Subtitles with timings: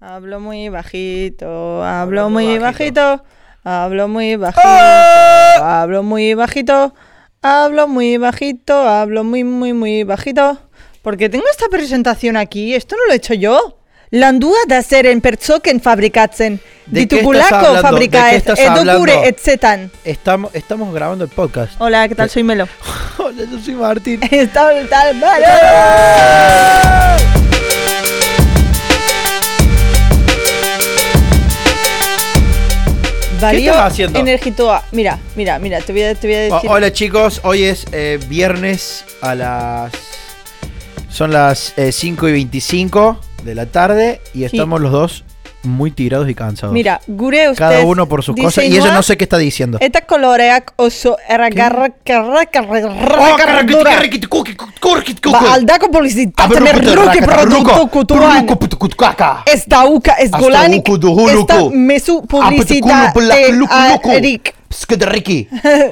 [0.00, 3.24] Hablo muy bajito, hablo muy bajito,
[3.64, 5.80] hablo muy bajito, ¡Ah!
[5.80, 6.94] hablo muy bajito,
[7.42, 10.56] hablo muy bajito, hablo muy, muy, muy bajito.
[11.02, 13.80] Porque tengo esta presentación aquí, esto no lo he hecho yo.
[14.10, 17.74] Landua da seren pertsoken fabrikatzen, ¿De qué ditugulako
[18.30, 19.90] estás edukure etzetan.
[20.04, 21.72] Estamos, estamos grabando el podcast.
[21.80, 22.30] Hola, ¿qué tal?
[22.30, 22.68] Soy Melo.
[23.18, 24.20] Hola, yo soy Martín.
[24.30, 25.20] Está tal
[33.40, 34.18] Valio estás haciendo?
[34.18, 34.84] Energitoa.
[34.92, 36.70] Mira, mira, mira, te voy a, te voy a decir.
[36.70, 39.92] hola chicos, hoy es eh, viernes a las...
[41.08, 45.24] Son las eh, 5 y 25 de la tarde y estamos los dos
[45.62, 46.72] muy tirados y cansados.
[46.72, 47.64] Mira, gure usted.
[47.64, 49.78] Cada uno por sus cosas y ella no sé qué está diciendo.
[49.80, 51.16] Eta koloreak oso
[55.88, 58.46] publizitatzen erruke produktu kutuan.
[59.46, 60.98] Ez dauka, ez Hasta golanik, uku
[64.86, 65.48] que de Ricky.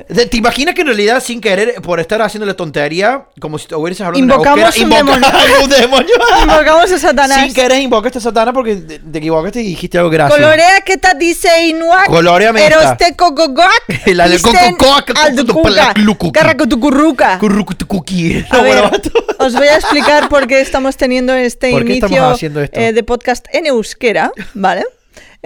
[0.08, 3.72] De- ¿Te imaginas que en realidad sin querer, por estar haciendo la tontería, como si
[3.74, 6.14] hubieras hablando Invocamos una un invoca- demonio?
[6.42, 7.40] Invocamos a Satanás.
[7.44, 10.40] sin querer invocaste a Satana porque te, te equivocaste y dijiste algo gracioso.
[10.42, 12.80] Koloreak eta diseinuak Koloreame esta.
[12.80, 16.32] erosteko gogoak La de pizten kokokoak, aldukuka, lukuki.
[16.32, 17.38] karrakutukurruka.
[17.38, 18.44] Currucutucuqui.
[19.38, 22.36] Os voy a explicar por qué estamos teniendo este ¿Por qué inicio
[22.72, 24.84] eh, de podcast en euskera, ¿vale?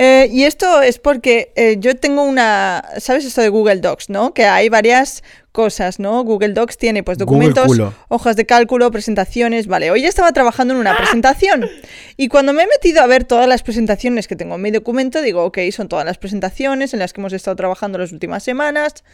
[0.02, 4.32] Eh, y esto es porque eh, yo tengo una, ¿sabes esto de Google Docs, no?
[4.32, 6.24] Que hay varias cosas, ¿no?
[6.24, 7.66] Google Docs tiene pues documentos,
[8.08, 9.90] hojas de cálculo, presentaciones, vale.
[9.90, 11.68] Hoy estaba trabajando en una presentación
[12.16, 15.20] y cuando me he metido a ver todas las presentaciones que tengo en mi documento,
[15.20, 19.04] digo, ok, son todas las presentaciones en las que hemos estado trabajando las últimas semanas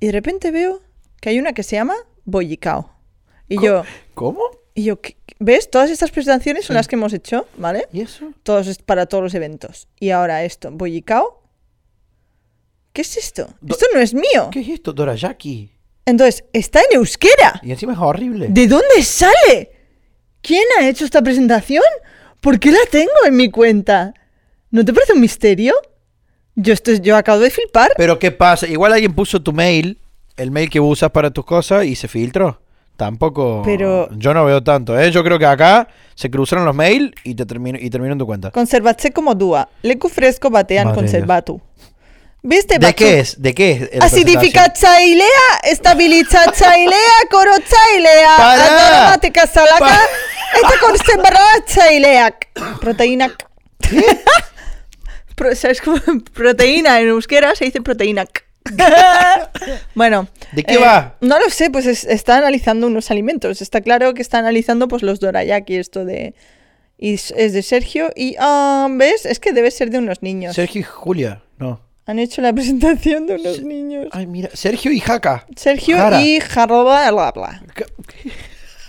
[0.00, 0.82] y de repente veo
[1.22, 1.94] que hay una que se llama
[2.26, 2.92] Boyicao.
[3.48, 4.42] Y yo, ¿Cómo?
[4.74, 5.70] y yo, ¿qué- ¿ves?
[5.70, 7.86] Todas estas presentaciones son las que hemos hecho, ¿vale?
[7.92, 8.32] ¿Y eso?
[8.42, 9.88] Todos para todos los eventos.
[10.00, 11.42] Y ahora esto, Boyicao.
[12.92, 13.48] ¿Qué es esto?
[13.60, 14.48] Do- Esto no es mío.
[14.50, 14.92] ¿Qué es esto?
[14.92, 15.70] Dorayaki.
[16.06, 17.60] Entonces, está en euskera.
[17.62, 18.46] Y encima es horrible.
[18.48, 19.70] ¿De dónde sale?
[20.40, 21.82] ¿Quién ha hecho esta presentación?
[22.40, 24.14] ¿Por qué la tengo en mi cuenta?
[24.70, 25.74] ¿No te parece un misterio?
[26.54, 27.92] Yo, esto, yo acabo de flipar.
[27.96, 28.66] Pero ¿qué pasa?
[28.66, 29.98] Igual alguien puso tu mail,
[30.36, 32.62] el mail que usas para tus cosas y se filtró.
[32.96, 33.62] Tampoco.
[33.64, 35.10] Pero- Yo no veo tanto, ¿eh?
[35.10, 38.26] Yo creo que acá se cruzaron los mails y te terminó, y terminó en tu
[38.26, 38.50] cuenta.
[38.50, 39.68] Conservatze como dúa.
[39.82, 41.60] Leku fresco batean Madre conservatu.
[42.42, 42.78] ¿Viste?
[42.78, 43.40] ¿De qué es?
[43.42, 44.02] ¿De qué es?
[44.02, 45.26] Acidifikatzailea,
[45.64, 46.96] estabilizatzailea,
[47.30, 48.98] korotzailea, Para.
[49.00, 50.00] aromatika salaka, Pa-
[50.58, 52.48] eta konservatzaileak.
[52.80, 53.46] Proteinak.
[55.34, 55.98] Pro- ¿Sabes cómo?
[56.32, 58.24] Proteína en euskera se dice proteína.
[59.94, 60.28] bueno.
[60.52, 61.16] ¿De qué va?
[61.20, 63.62] No lo sé, pues es- está analizando unos alimentos.
[63.62, 66.34] Está claro que está analizando pues los dorayaki, esto de...
[66.98, 68.36] Y es de Sergio y...
[68.38, 69.26] ah, ¿Ves?
[69.26, 70.54] Es que debe ser de unos niños.
[70.54, 71.80] Sergio y Julia, no.
[72.06, 74.06] Han hecho la presentación de unos niños.
[74.12, 75.44] Ay, mira, Sergio y Jaca.
[75.56, 76.20] Sergio Jara.
[76.22, 77.62] y Jaroba bla bla.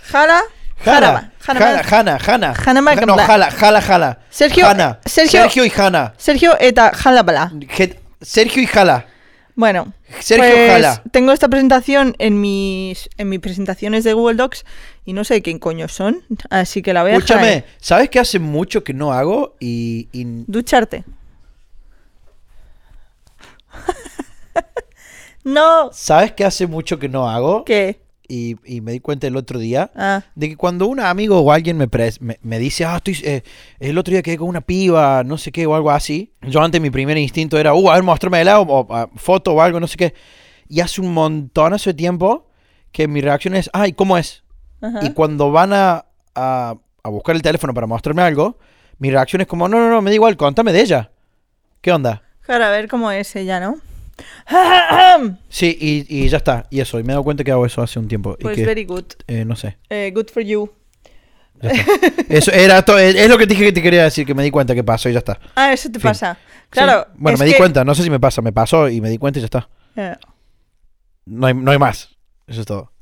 [0.04, 0.40] Jara.
[0.80, 1.80] Jana, Jarama.
[1.82, 2.54] Jana, Jana, Jana.
[2.54, 3.16] Jana No.
[3.18, 4.18] Jala, Jala, Jala.
[4.30, 4.64] Sergio-.
[5.04, 6.14] Sergio- Sergio y Jana.
[6.16, 7.52] Sergio eta Jalabala.
[8.22, 9.04] Sergio y Jala.
[9.58, 14.64] Bueno, Sergio pues, tengo esta presentación en mis en mis presentaciones de Google Docs
[15.04, 17.64] y no sé quién coño son, así que la voy a dejar Escúchame, ahí.
[17.78, 19.56] ¿sabes qué hace mucho que no hago?
[19.58, 21.02] Y, y- ducharte.
[25.42, 27.64] no, ¿sabes qué hace mucho que no hago?
[27.64, 28.00] ¿qué?
[28.30, 29.90] Y, y me di cuenta el otro día.
[29.96, 33.18] Ah, De que cuando un amigo o alguien me, pres- me, me dice, ah, estoy,
[33.24, 33.42] eh,
[33.80, 36.34] el otro día quedé con una piba, no sé qué, o algo así.
[36.42, 39.62] Yo antes mi primer instinto era, uh, a ver, mostrarme el o, o, foto o
[39.62, 40.14] algo, no sé qué.
[40.68, 42.50] Y hace un montón de tiempo
[42.92, 44.42] que mi reacción es, ay, ¿cómo es?
[44.82, 45.00] ajá.
[45.02, 48.58] Y cuando van a, a, a buscar el teléfono para mostrarme algo,
[48.98, 51.10] mi reacción es como, no, no, no, me da igual, contame de ella.
[51.80, 52.22] ¿Qué onda?
[52.42, 53.76] Claro, a ver cómo es ella, ¿no?
[55.48, 57.82] Sí, y, y ya está, y eso, y me he dado cuenta que hago eso
[57.82, 58.36] hace un tiempo.
[58.38, 59.04] y Pues que, very good.
[59.26, 59.76] eh, no sé.
[59.90, 60.70] Eh, good for you.
[61.60, 61.92] Ya está.
[62.28, 64.50] Eso era to- es lo que te dije que te quería decir, que me di
[64.50, 65.40] cuenta que pasó y ya está.
[65.56, 66.10] Ah, eso te Fin.
[66.10, 66.38] pasa.
[66.70, 67.06] Claro.
[67.10, 67.16] Sí.
[67.18, 69.18] Bueno, me di que- cuenta, no sé si me pasa, me pasó y me di
[69.18, 69.68] cuenta y ya está.
[69.96, 70.14] Eh,
[71.26, 72.10] No hay, no hay más.
[72.46, 72.92] Eso es todo.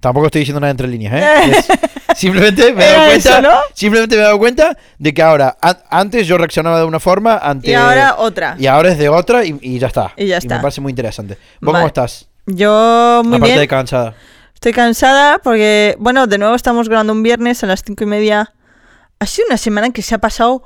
[0.00, 1.76] Tampoco estoy diciendo nada entre líneas, ¿eh?
[2.16, 3.30] Simplemente me he dado cuenta.
[3.30, 3.50] eso, ¿no?
[3.74, 7.38] Simplemente me he dado cuenta de que ahora, an- antes yo reaccionaba de una forma,
[7.38, 8.56] ante, Y ahora otra.
[8.58, 10.12] y ahora es de otra y, y ya está.
[10.16, 10.56] Y ya está.
[10.56, 11.34] me parece muy interesante.
[11.60, 11.78] ¿Vos Vale.
[11.82, 12.26] cómo estás?
[12.46, 13.58] Yo muy Aparte bien.
[13.60, 14.14] de cansada.
[14.54, 18.52] Estoy cansada porque, bueno, de nuevo estamos grabando un viernes a las cinco y media.
[19.18, 20.62] Ha sido una semana en que se ha pasado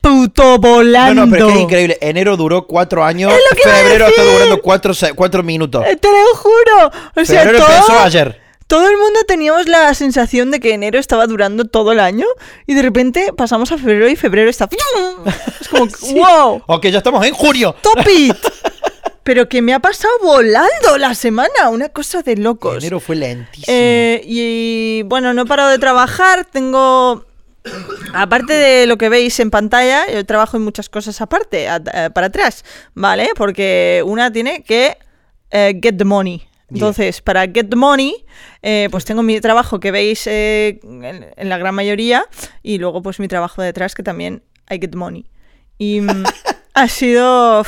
[0.00, 1.26] puto No, volando.
[1.26, 1.98] no, pero es que es increíble.
[2.00, 3.32] Enero duró cuatro años.
[3.32, 5.84] Es lo que Febrero está durando cuatro, cuatro minutos.
[5.86, 6.90] Eh, Te lo juro.
[7.16, 8.40] O sea, Febrero todo, empezó ayer.
[8.70, 12.24] Todo el mundo teníamos la sensación de que enero estaba durando todo el año
[12.68, 14.68] y de repente pasamos a febrero y febrero está...
[15.60, 17.74] Es como, wow, Ok, ya estamos en junio.
[17.82, 18.36] top it.
[19.24, 22.76] Pero que me ha pasado volando la semana, una cosa de locos.
[22.76, 23.66] Enero fue lentísimo.
[23.68, 27.26] Eh, y bueno, no he parado de trabajar, tengo...
[28.14, 31.80] Aparte de lo que veis en pantalla, yo trabajo en muchas cosas aparte, a-
[32.14, 32.64] para atrás,
[32.94, 33.30] ¿vale?
[33.36, 34.96] Porque una tiene que
[35.50, 36.46] eh, get the money.
[36.70, 38.24] Entonces, para get the money,
[38.62, 42.24] eh, pues tengo mi trabajo que veis eh, en, en la gran mayoría
[42.62, 45.26] y luego pues mi trabajo detrás que también I get money.
[45.78, 46.24] Y mm,
[46.74, 47.64] ha sido...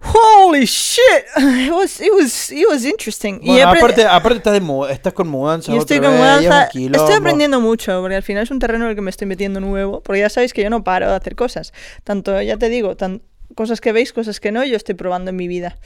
[0.00, 1.02] Holy shit!
[1.36, 3.40] It was, it was, it was interesting.
[3.42, 5.72] Y Bueno, aparte, aparte estás, de estás con mudanza.
[5.72, 6.64] yo estoy con vez, mudanza.
[6.72, 9.60] Estoy aprendiendo mucho, porque al final es un terreno en el que me estoy metiendo
[9.60, 10.00] nuevo.
[10.00, 11.72] Porque ya sabéis que yo no paro de hacer cosas.
[12.04, 13.22] Tanto, ya te digo, tan,
[13.58, 15.78] cosas que veis, cosas que no, yo estoy probando en mi vida.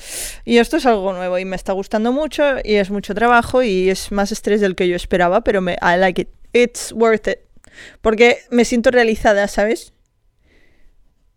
[0.45, 3.89] Y esto es algo nuevo y me está gustando mucho y es mucho trabajo y
[3.89, 6.29] es más estrés del que yo esperaba, pero me, I like it.
[6.53, 7.39] It's worth it.
[8.03, 9.95] Porque me siento realizada, ¿sabes?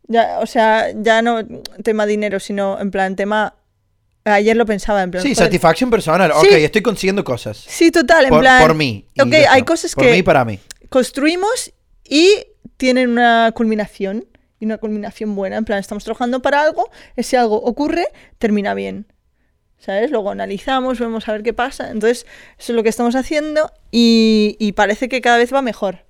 [0.10, 1.40] Ya, o sea, ya no
[1.84, 3.56] tema dinero, sino en plan tema...
[4.26, 5.24] Ayer lo pensaba, en plan...
[5.24, 6.34] Sí, joder, satisfacción personal.
[6.42, 6.48] Sí.
[6.48, 7.64] Ok, estoy consiguiendo cosas.
[7.66, 8.62] Sí, total, en Por, plan...
[8.62, 9.06] por mí.
[9.22, 10.60] Ok, hay cosas Por que mí y para mí.
[10.90, 11.72] construimos
[12.04, 12.46] y
[12.76, 14.26] tienen una culminación.
[14.60, 15.58] Y una culminación buena.
[15.58, 18.08] En plan, estamos trabajando para algo, ese algo ocurre,
[18.38, 19.08] termina bien.
[19.78, 20.10] ¿Sabes?
[20.10, 21.92] Luego analizamos, vemos a ver qué pasa.
[21.92, 22.26] Entonces,
[22.58, 26.06] eso es lo que estamos haciendo y, y parece que cada vez va mejor.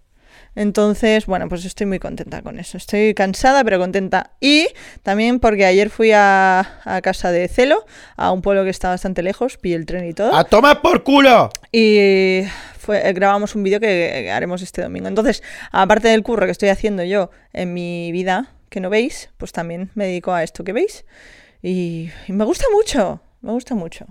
[0.56, 2.78] Entonces, bueno, pues estoy muy contenta con eso.
[2.78, 4.32] Estoy cansada, pero contenta.
[4.40, 4.68] Y
[5.04, 7.86] también porque ayer fui a, a casa de Celo,
[8.16, 10.34] a un pueblo que está bastante lejos, pillé el tren y todo.
[10.36, 11.50] ¡A tomar por culo!
[11.72, 12.44] Y
[12.78, 15.08] fue, eh, grabamos un vídeo que haremos este domingo.
[15.08, 19.52] Entonces, aparte del curro que estoy haciendo yo en mi vida, que no veis, pues
[19.52, 21.04] también me dedico a esto que veis.
[21.62, 24.06] Y, y me gusta mucho, me gusta mucho.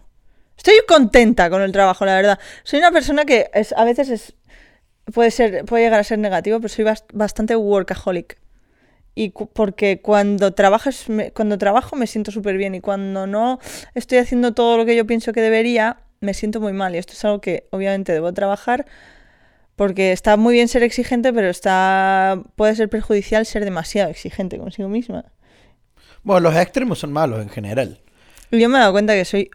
[0.57, 2.39] Estoy contenta con el trabajo, la verdad.
[2.63, 4.35] Soy una persona que es, a veces es,
[5.13, 8.39] puede, ser, puede llegar a ser negativo, pero soy bas- bastante workaholic.
[9.15, 13.61] Y cu- porque cuando trabajas, me- cuando trabajo me siento súper bien y cuando no
[13.95, 16.95] estoy haciendo todo lo que yo pienso que debería, me siento muy mal.
[16.95, 18.87] Y esto es algo que obviamente debo trabajar
[19.77, 24.89] porque está muy bien ser exigente, pero está puede ser perjudicial ser demasiado exigente consigo
[24.89, 25.27] misma.
[26.23, 28.01] Bueno, los extremos son malos en general.
[28.51, 29.51] Yo me he dado cuenta que soy,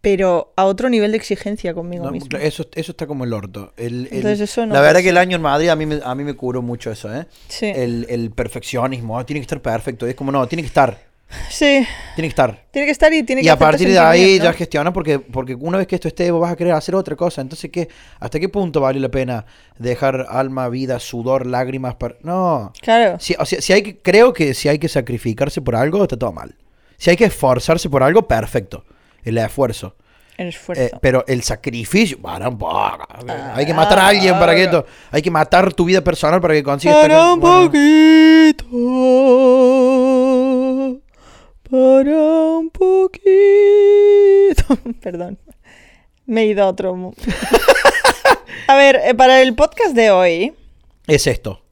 [0.00, 2.38] pero a otro nivel de exigencia conmigo No, misma.
[2.40, 3.72] eso, eso está como el orto.
[3.76, 6.00] El- el- Entonces eso no la verdad que el año en Madrid a mí me,
[6.02, 7.26] a mí me curó mucho eso, ¿eh?
[7.48, 7.66] Sí.
[7.66, 10.06] El, el perfeccionismo, ah, tiene que estar perfecto.
[10.06, 11.10] Es como, no, tiene que estar,
[11.48, 11.86] Sí,
[12.16, 12.64] tiene que estar.
[12.72, 14.44] tiene que estar y tiene Y que a hacerte partir de ahí ¿no?
[14.46, 17.14] ya gestiona porque, porque una vez que esto esté vos vas a querer hacer otra
[17.14, 17.40] cosa.
[17.40, 17.88] Entonces, ¿qué?
[18.18, 19.44] ¿hasta qué punto vale la pena
[19.78, 21.94] dejar alma, vida, sudor, lágrimas?
[21.94, 22.16] Para...
[22.24, 22.72] No.
[22.82, 23.20] Claro.
[23.20, 26.16] Si, o sea, si hay que, creo que si hay que sacrificarse por algo, está
[26.16, 26.56] todo mal.
[26.96, 28.84] Si hay que esforzarse por algo, perfecto.
[29.24, 29.96] El esfuerzo.
[30.36, 30.82] El esfuerzo.
[30.84, 32.18] Eh, pero el sacrificio.
[33.54, 34.86] Hay que matar a alguien para que esto.
[35.10, 38.64] Hay que matar tu vida personal para que consigas Para un poquito.
[41.70, 42.16] Para
[42.58, 43.20] un poquito.
[45.02, 45.38] Perdón.
[46.26, 47.12] Me he ido a otro.
[48.68, 50.54] a ver, eh, para el podcast de hoy,
[51.06, 51.62] Es esto.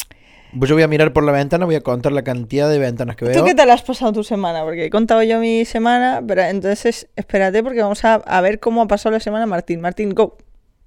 [0.57, 3.17] Pues Yo voy a mirar por la ventana, voy a contar la cantidad de ventanas
[3.17, 3.45] que ¿tú veo.
[3.45, 4.63] qué tal has pasado tu semana?
[4.63, 8.83] Porque he contado yo mi semana, pero entonces espérate porque vamos a, a ver cómo
[8.83, 9.81] ha pasado la semana Martín.
[9.81, 10.37] Martín, go.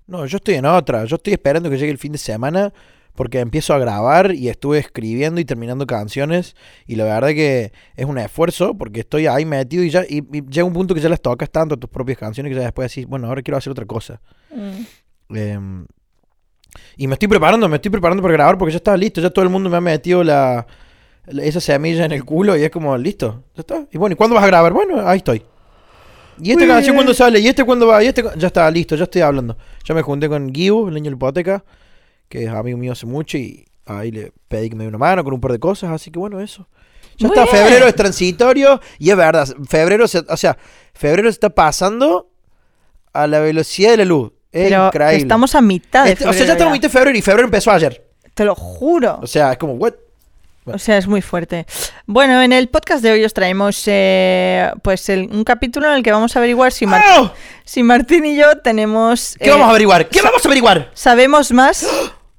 [0.08, 1.06] No, yo estoy en otra.
[1.06, 2.74] Yo estoy esperando que llegue el fin de semana
[3.16, 6.56] porque empiezo a grabar y estuve escribiendo y terminando canciones
[6.88, 10.42] y la verdad que es un esfuerzo porque estoy ahí metido y ya y, y
[10.48, 13.08] llega un punto que ya las tocas tanto tus propias canciones que ya después decís,
[13.08, 14.22] bueno, ahora quiero hacer otra cosa.
[14.54, 15.36] Mm.
[15.36, 15.86] Em,
[16.98, 19.44] y me estoy preparando, me estoy preparando para grabar porque ya está listo, ya todo
[19.44, 20.66] el mundo me ha metido la,
[21.28, 23.86] la- esa semilla en el culo y es como, listo, ya está.
[23.92, 24.74] Y bueno, ¿y cuándo vas a grabar?
[24.74, 25.44] Bueno, ahí estoy.
[26.42, 27.40] ¿Y esta canción cuándo sale?
[27.40, 28.04] ¿Y este cuándo va?
[28.04, 29.58] ¿Y este Ya está, listo, ya estoy hablando.
[29.86, 31.64] Ya me junté con Guiu, el niño de la hipoteca,
[32.30, 35.24] que es amigo mío hace mucho y ahí le pedí que me dé una mano
[35.24, 36.68] con un par de cosas, así que bueno, eso.
[37.18, 37.64] Ya Muy está, bien.
[37.66, 40.58] febrero es transitorio y es verdad, febrero, se, o sea,
[40.94, 42.30] febrero se está pasando
[43.14, 44.32] a la velocidad de la luz.
[44.52, 45.18] Es Pero increíble.
[45.24, 47.22] estamos a mitad de Este- o sea, ya febrero estamos a mitad de febrero y
[47.22, 48.06] febrero empezó ayer.
[48.34, 49.20] Te lo juro.
[49.22, 49.94] O sea, es como, what?
[50.66, 51.66] O sea, es muy fuerte.
[52.06, 56.04] Bueno, en el podcast de hoy os traemos eh, pues el- un capítulo en el
[56.04, 57.32] que vamos a averiguar si, Mar- ¡Oh!
[57.66, 59.36] si Martín y yo tenemos...
[59.40, 60.08] ¿Qué eh, vamos a averiguar?
[60.08, 60.92] ¿Qué vamos a averiguar?
[60.94, 61.88] Sabemos más,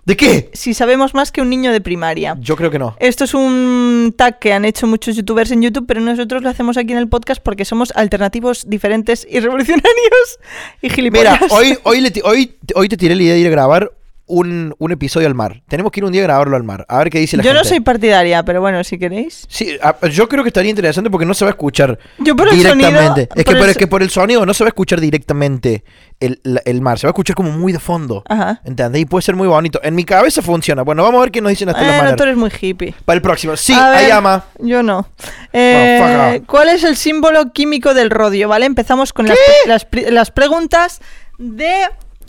[0.05, 0.51] ¿De qué?
[0.53, 2.37] si sabemos más que un niño de primaria.
[2.41, 2.97] Yo creo que no.
[2.99, 6.77] Esto es un tag que han hecho muchos youtubers en YouTube, pero nosotros lo hacemos
[6.77, 10.39] aquí en el podcast porque somos alternativos, diferentes y revolucionarios
[10.83, 11.53] y Mira, gilipollas.
[11.53, 13.93] hoy, hoy, le hoy, hoy te tiré la idea de ir a grabar
[14.35, 15.63] un, un episodio al mar.
[15.69, 16.87] Tenemos que ir un día a grabarlo al mar.
[16.89, 17.63] A ver qué dice la Yo gente.
[17.65, 19.45] no soy partidaria, pero bueno, si queréis.
[19.47, 22.49] Sí, a- yo creo que estaría interesante porque no se va a escuchar Yo por
[22.49, 22.89] el directamente.
[22.89, 25.01] sonido- es que, el pero es que por el sonido no se va a escuchar
[25.01, 25.85] directamente
[26.19, 26.99] el, la- el mar.
[26.99, 28.23] Se va a escuchar como muy de fondo.
[28.27, 28.63] Ajá.
[28.65, 29.03] ¿Entendés?
[29.03, 29.81] Y puede ser muy bonito.
[29.83, 30.81] En mi cabeza funciona.
[30.83, 32.17] Bueno, vamos a ver qué nos dicen hasta la Eh, no, manera.
[32.17, 32.95] tú eres muy hippie.
[33.05, 33.55] Para el próximo.
[33.57, 34.45] Sí, A ver, ahí ama.
[34.61, 35.07] Yo no.
[35.53, 38.49] Eh, ¿Cuál es el símbolo químico del rodio?
[38.49, 38.65] ¿Vale?
[38.67, 41.01] Empezamos con las, las preguntas
[41.39, 41.75] de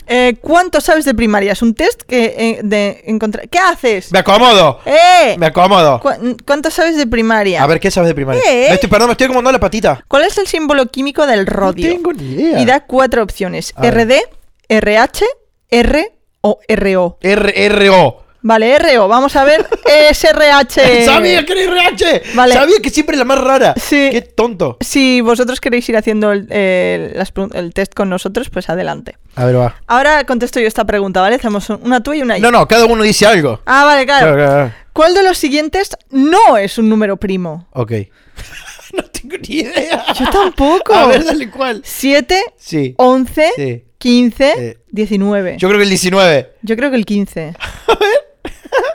[0.06, 1.52] eh, ¿cuánto sabes de primaria?
[1.52, 3.48] Es un test que eh, de encontrar.
[3.48, 4.12] ¿Qué haces?
[4.12, 4.80] Me acomodo.
[4.84, 5.36] ¡Eh!
[5.38, 6.00] Me acomodo.
[6.00, 7.62] ¿Cu- ¿Cuánto sabes de primaria?
[7.62, 8.42] A ver, ¿qué sabes de primaria?
[8.44, 8.66] ¿Qué?
[8.68, 10.04] Me estoy, perdón, me estoy acomodando la patita.
[10.08, 11.88] ¿Cuál es el símbolo químico del rodio?
[11.88, 12.60] No tengo ni idea.
[12.60, 13.90] Y da cuatro opciones: A.
[13.90, 14.12] RD,
[14.68, 15.24] RH,
[15.70, 17.18] R o RO.
[17.20, 18.23] R-R-O.
[18.46, 19.08] Vale, RO.
[19.08, 19.66] Vamos a ver.
[19.86, 21.04] Es RH.
[21.06, 22.22] Sabía que era RH.
[22.34, 22.52] Vale.
[22.54, 23.72] Sabía que siempre es la más rara.
[23.76, 24.10] Sí.
[24.12, 24.76] Qué tonto.
[24.80, 29.16] Si vosotros queréis ir haciendo el, el- las pregun- el test con nosotros, pues adelante.
[29.36, 29.76] A ver, va.
[29.86, 31.36] Ahora contesto yo esta pregunta, ¿vale?
[31.36, 32.42] Hacemos una tú y una yo.
[32.42, 33.60] No, no, cada uno dice algo.
[33.64, 34.26] Ah, vale, claro.
[34.26, 34.72] Claro, claro, claro.
[34.92, 37.66] ¿Cuál de los siguientes no es un número primo?
[37.72, 37.92] Ok.
[38.92, 40.04] no tengo ni idea.
[40.12, 40.92] Yo tampoco.
[40.94, 41.80] A ver, dale cuál.
[41.82, 42.94] 7, Sí.
[42.98, 43.84] 11, Sí.
[43.98, 44.78] 15, Eh.
[44.90, 45.56] 19.
[45.58, 46.50] Yo creo que el 19.
[46.60, 47.54] Yo creo que el 15.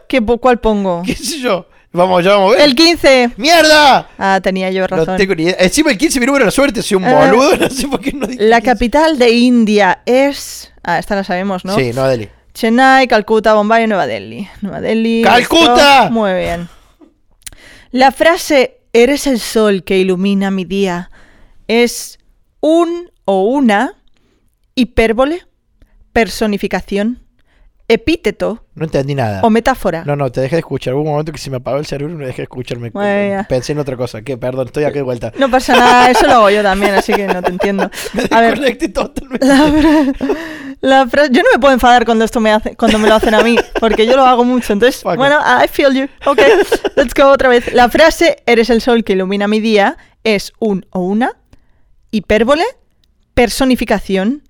[0.10, 1.04] ¿Qué, ¿Cuál pongo?
[1.06, 1.68] ¿Qué sé yo?
[1.92, 2.68] Vamos, ya vamos a ver.
[2.68, 3.32] El 15.
[3.38, 4.10] ¡Mierda!
[4.18, 5.08] Ah, tenía yo razón.
[5.08, 5.56] No tengo ni idea.
[5.60, 7.56] Encima el 15 mi número de la suerte, soy un Eh, boludo.
[7.60, 8.72] No sé por qué no dije La 15.
[8.74, 10.74] capital de India es...
[10.84, 11.75] Ah, esta la sabemos, ¿no?
[11.75, 12.30] Sí, no, dale.
[12.54, 14.48] Chennai, Calcuta, Bombay Nueva Delhi.
[14.62, 15.22] Nueva Delhi.
[15.24, 16.01] ¡Calcuta!
[16.01, 16.12] listo.
[16.12, 16.68] Muy bien.
[17.92, 21.12] La frase Eres el sol que ilumina mi día
[21.68, 22.18] es
[22.60, 23.94] un o una
[24.74, 25.46] hipérbole,
[26.12, 27.24] personificación,
[27.89, 29.41] epíteto No entendí nada.
[29.43, 30.05] o metáfora.
[30.05, 30.93] No, no, te dejé de escuchar.
[30.93, 32.91] Hubo un momento que se me apagó el cerebro y no dejé de escucharme.
[32.91, 33.46] Bueno.
[33.50, 34.22] Pensé en otra cosa.
[34.22, 34.38] ¿Qué?
[34.38, 35.34] Perdón, estoy aquí de vuelta.
[35.38, 37.89] No pasa nada, eso lo hago yo también, así que no te entiendo.
[38.13, 39.46] Me A ver, totalmente.
[39.46, 39.74] la,
[40.81, 41.29] la frase...
[41.34, 43.58] Yo no me puedo enfadar cuando esto me hace, cuando me lo hacen a mí,
[43.79, 44.72] porque yo lo hago mucho.
[44.72, 45.17] Entonces, Fuck it.
[45.17, 46.08] bueno, I feel you.
[46.29, 46.39] Ok,
[46.96, 47.74] let's go otra vez.
[47.74, 51.34] La frase Eres el sol que ilumina mi día es un o una
[52.12, 52.63] hipérbole,
[53.34, 54.43] personificación,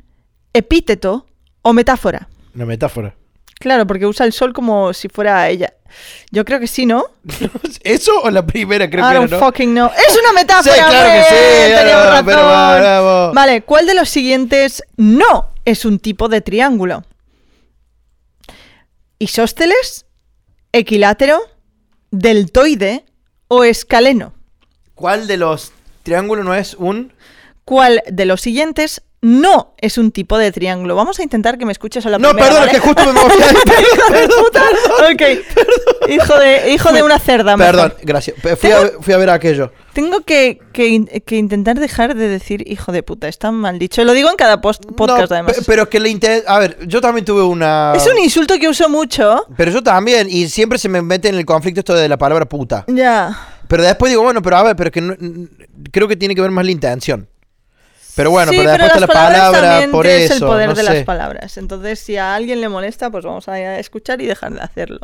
[0.54, 1.26] epíteto
[1.62, 2.28] o metáfora.
[2.56, 3.16] Una metáfora.
[3.60, 5.74] Claro, porque usa el sol como si fuera ella.
[6.32, 7.06] Yo creo que sí, ¿no?
[7.84, 9.40] ¿Eso o la primera creo I que era, don't no?
[9.40, 9.90] fucking know.
[10.08, 10.76] ¡Es una metáfora!
[10.76, 13.34] Sí, claro que sí, Teníamos no, pero.
[13.34, 17.04] Vale, ¿cuál de los siguientes no es un tipo de triángulo?
[19.20, 20.06] ¿Isósceles?
[20.72, 21.42] ¿Equilátero?
[22.12, 23.04] ¿Deltoide?
[23.50, 24.34] ¿O escaleno?
[24.96, 25.74] ¿Cuál de los
[26.04, 27.14] triángulos no es un...?
[27.66, 30.96] ¿Cuál de los siguientes no es un tipo de triángulo?
[30.96, 32.72] Vamos a intentar que me escuches a la No, primera, perdón, ¿vale?
[32.78, 33.34] es que justo me moví.
[33.94, 34.64] Hijo de puta.
[35.12, 36.10] Ok.
[36.10, 37.56] Hijo de, hijo de una cerda.
[37.58, 37.76] mejor.
[37.76, 38.38] Perdón, gracias.
[38.42, 39.72] Pe- Fui a, fui a ver aquello.
[39.94, 43.28] Tengo que, que in- que intentar dejar de decir hijo de puta.
[43.28, 44.04] Está mal dicho.
[44.06, 45.56] Lo digo en cada post- podcast, No, además.
[45.58, 46.44] pe- Pero que le inter...
[46.48, 47.94] A ver, yo también tuve una...
[47.96, 49.44] Es un insulto que uso mucho.
[49.58, 52.46] Pero yo también, y siempre se me mete en el conflicto esto de la palabra
[52.48, 52.86] puta.
[52.88, 53.38] Ya.
[53.68, 55.16] Pero después digo, bueno, pero a ver, pero que no-
[55.92, 57.28] creo que tiene que ver más la intención.
[58.20, 60.46] Pero bueno, sí, pero después está las la palabra también por es eso.
[60.46, 60.94] el poder no de sé.
[60.94, 61.58] las palabras.
[61.58, 65.00] Entonces, si a alguien le molesta, pues vamos a escuchar y dejar de hacerlo.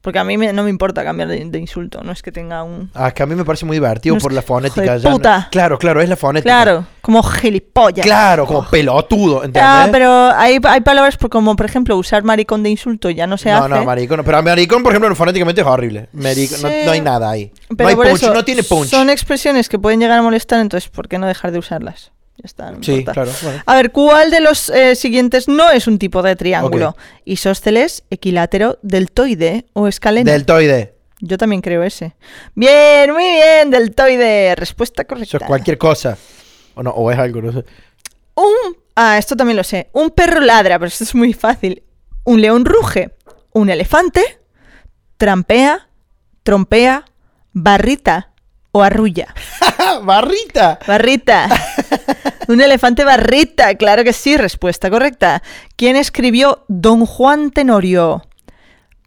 [0.00, 2.02] Porque a mí me- no me importa cambiar de, de insulto.
[2.04, 2.88] No es que tenga un...
[2.94, 4.96] Ah, es que a mí me parece muy divertido No por la fonética.
[4.96, 5.48] ya no- puta.
[5.50, 6.48] Claro, claro, es la fonética.
[6.62, 8.06] Claro, como gilipollas.
[8.06, 9.62] Claro, como pelotudo, ¿entendés?
[9.66, 13.36] Ah, pero hay, hay palabras por- como, por ejemplo, usar maricón de insulto ya no
[13.36, 13.68] se no, hace.
[13.70, 14.22] no, maricón.
[14.24, 16.08] Pero maricón, por ejemplo, fonéticamente es horrible.
[16.12, 16.74] Maricón, no, Sí.
[16.86, 17.52] no hay nada ahí.
[17.76, 18.86] Pero no hay punch, eso, no tiene punch.
[18.88, 22.12] Son expresiones que pueden llegar a molestar, entonces, ¿por qué no dejar de usarlas?
[22.38, 23.32] Ya está, no Sí, claro.
[23.66, 26.96] A ver, ¿cuál de los eh, siguientes no es un tipo de triángulo?
[27.24, 30.30] Isósceles, equilátero, deltoide o escaleno.
[30.30, 30.94] Deltoide.
[31.20, 32.14] Yo también creo ese.
[32.54, 34.54] Bien, muy bien, deltoide.
[34.54, 35.36] Respuesta correcta.
[35.36, 36.16] Eso es cualquier cosa.
[36.76, 37.64] O no, o es algo, no sé.
[38.36, 38.76] Un...
[38.94, 39.90] Ah, esto también lo sé.
[39.92, 41.82] Un perro ladra, pero esto es muy fácil.
[42.22, 43.16] Un león ruge.
[43.52, 44.38] Un elefante
[45.18, 45.88] trampea,
[46.44, 47.04] trompea,
[47.52, 48.32] barrita
[48.78, 49.34] o arrulla.
[50.02, 50.78] ¡Barrita!
[50.86, 51.48] Barrita.
[52.48, 55.42] Un elefante barrita, claro que sí, respuesta correcta.
[55.76, 58.22] ¿Quién escribió Don Juan Tenorio?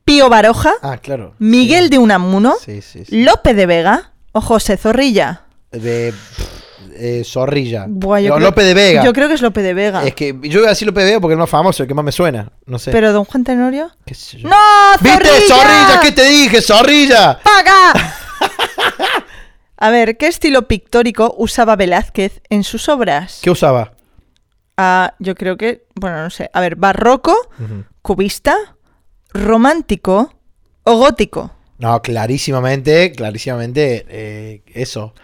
[0.06, 1.34] Pío Baroja, Ah, claro.
[1.40, 3.24] Miguel de Unamuno, Sí, sí, sí.
[3.24, 5.44] Lope de Vega o José Zorrilla.
[5.72, 6.14] De.
[6.96, 7.86] eh, Zorrilla.
[7.88, 9.04] Buah, yo No, creo- Lope de Vega.
[9.04, 10.04] Yo creo que es Lope de Vega.
[10.06, 11.94] Es que yo voy a decir Lope de Vega porque es más famoso, el que
[11.96, 12.52] más me suena.
[12.68, 12.92] No sé.
[12.92, 13.90] Pero Don Juan Tenorio.
[14.06, 14.50] ¿Qué sé yo?
[14.50, 14.56] ¡No!
[15.00, 15.18] ¿Viste?
[15.28, 15.48] ¡Zorrilla!
[15.56, 16.00] ¡Zorrilla!
[16.02, 16.62] ¿Qué te dije?
[16.62, 17.40] ¡Zorrilla!
[17.44, 18.18] ¡Paga!
[19.84, 23.40] A ver, ¿qué estilo pictórico usaba Velázquez en sus obras?
[23.42, 23.94] ¿Qué usaba?
[24.78, 26.52] Ah, yo creo que, bueno, no sé.
[26.54, 27.36] A ver, barroco,
[28.04, 28.56] cubista,
[29.34, 30.34] romántico
[30.84, 31.50] o gótico.
[31.80, 35.16] No, clarísimamente, clarísimamente, eh, eso.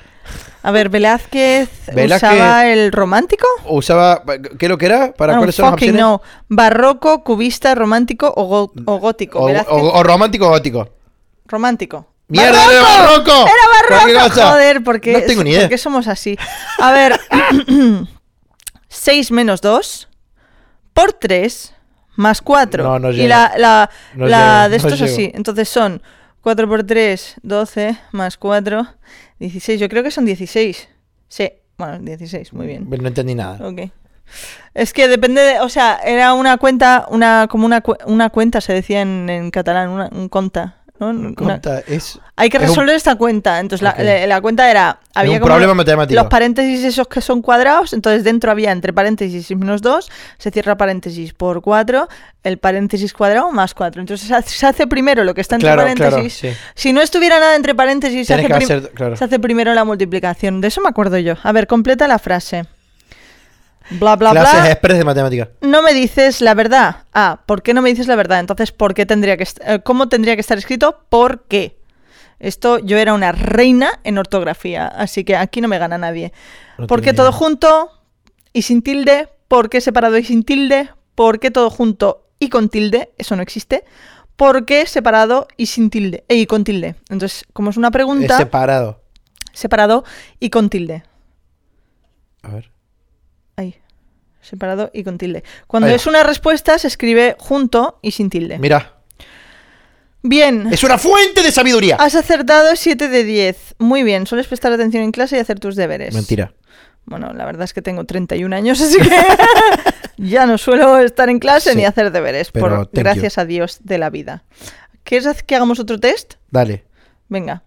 [0.63, 3.45] A ver, Velázquez, Velázquez- usaba el romántico.
[3.69, 4.23] Usaba.
[4.57, 5.13] ¿Qué es lo que era?
[5.13, 6.01] ¿Para don't cuáles son las opciones?
[6.01, 6.21] know.
[6.49, 9.39] Barroco, cubista, romántico o, gótico.
[9.39, 10.89] O, Velázquez, o- o romántico o gótico.
[11.45, 12.07] romántico.
[12.29, 13.31] ¡Mierda, era barroco!
[13.31, 15.61] Era ¿Qué barroco, joder, ¿por qué, No tengo ni idea.
[15.61, 16.37] ¿por qué somos así?
[16.79, 17.19] A ver,
[18.89, 20.07] 6 menos 2
[20.93, 21.73] por 3
[22.15, 22.83] más 4.
[22.83, 25.13] No, no y la, la, No la llego, de no esto es llego.
[25.13, 25.31] así.
[25.35, 26.01] Entonces son
[26.41, 28.87] 4 por 3, 12, más 4,
[29.39, 29.79] 16.
[29.79, 30.89] Yo creo que son 16.
[31.29, 32.89] Sí, bueno, 16, muy bien.
[32.89, 33.65] No entendí nada.
[33.65, 33.91] Ok.
[34.73, 38.73] Es que depende de, o sea, era una cuenta, una como una, una cuenta se
[38.73, 41.09] decía en, en catalán, una, un conta, ¿no?
[41.09, 43.59] Una- Conta, es, hay que es un- resolver esta cuenta.
[43.59, 46.19] Entonces la- la, la cuenta era había un como problema los- matemático.
[46.21, 50.51] Los paréntesis esos que son cuadrados, entonces dentro había entre paréntesis y menos 2, se
[50.51, 52.07] cierra paréntesis por 4,
[52.43, 54.01] el paréntesis cuadrado más 4.
[54.01, 56.39] Entonces se hace, primero lo que está entre Claro, claro, paréntesis.
[56.53, 56.57] sí.
[56.75, 59.15] Si no estuviera nada entre paréntesis, se hace, hacer- claro.
[59.15, 60.61] se hace primero la multiplicación.
[60.61, 61.33] De eso me acuerdo yo.
[61.43, 62.65] A ver, completa la frase.
[63.89, 64.71] Bla, bla, Clases bla.
[64.71, 65.49] express de matemática.
[65.61, 67.05] No me dices la verdad.
[67.13, 68.39] Ah, ¿por qué no me dices la verdad?
[68.39, 71.03] Entonces, ¿por qué tendría que eh, ¿cómo tendría que estar escrito?
[71.09, 71.77] ¿Por qué?
[72.39, 76.33] Esto yo era una reina en ortografía, así que aquí no me gana nadie.
[76.77, 77.89] No ¿Por qué todo junto
[78.53, 79.29] y sin tilde?
[79.47, 80.89] ¿Por qué separado y sin tilde?
[81.15, 83.11] ¿Por qué todo junto y con tilde?
[83.17, 83.85] Eso no existe.
[84.35, 86.25] ¿Por qué separado y sin tilde?
[86.27, 86.95] eh, y con tilde.
[87.09, 89.01] Entonces, como es una Es pregunta, separado.
[89.53, 90.03] separado
[90.39, 91.03] y con tilde.
[92.43, 92.69] A ver.
[94.47, 95.43] Separado y con tilde.
[95.67, 98.57] Cuando Ahí es una respuesta, se escribe junto y sin tilde.
[98.59, 98.93] Mira.
[100.23, 100.67] Bien.
[100.71, 101.97] Es una fuente de sabiduría.
[101.97, 103.75] Has acertado 7 de 10.
[103.79, 104.25] Muy bien.
[104.25, 106.13] Sueles prestar atención en clase y hacer tus deberes.
[106.13, 106.53] Mentira.
[107.05, 109.15] Bueno, la verdad es que tengo 31 años, así que
[110.17, 112.51] ya no suelo estar en clase Sí, ni hacer deberes.
[112.51, 114.43] pero Por gracias a Dios de la vida.
[115.03, 116.35] ¿Quieres que hagamos otro test?
[116.51, 116.85] Dale.
[117.29, 117.63] Venga.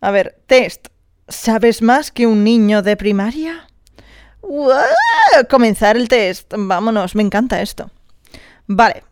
[0.00, 0.88] A ver, test.
[1.28, 3.66] ¿Sabes más que un niño de primaria?
[4.42, 4.82] ¡Uah!
[5.48, 6.52] Comenzar el test.
[6.56, 7.90] Vámonos, me encanta esto.
[8.66, 9.04] Vale.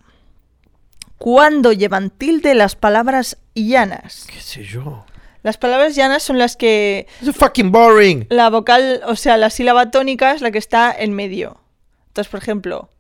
[1.19, 4.27] ¿Cuándo llevan tilde las palabras llanas?
[4.33, 5.05] ¿Qué sé yo?
[5.43, 8.27] Las palabras llanas son las que Es fucking boring.
[8.31, 11.61] la vocal, o sea, la sílaba tónica es la que está en medio.
[12.09, 12.91] Entonces, por ejemplo,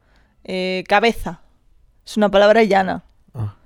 [0.44, 1.40] eh, cabeza.
[2.06, 3.04] Es una palabra llana.
[3.34, 3.56] Ah.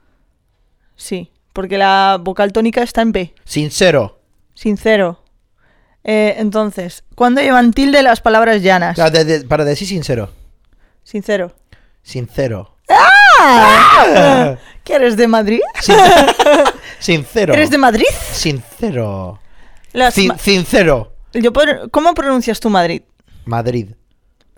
[0.97, 3.35] Sí, porque la vocal tónica está en B.
[3.45, 4.21] Sincero.
[4.55, 5.23] Sincero.
[6.05, 8.97] Eh, entonces, ¿cuándo llevan tilde las palabras llanas?
[8.97, 10.31] De- de- para decir sincero.
[11.03, 11.55] Sincero.
[12.03, 12.77] Sincero.
[12.89, 14.57] ¡Ah!
[14.85, 15.61] ¿Qué eres de Madrid?
[15.81, 15.97] Sin-
[16.99, 17.55] Sincero.
[17.55, 18.05] ¿Eres de Madrid?
[18.33, 19.41] Sincero.
[19.93, 21.15] Las Sin- ma- sincero.
[21.33, 23.03] Yo por- ¿Cómo pronuncias tú Madrid?
[23.47, 23.89] Madrid.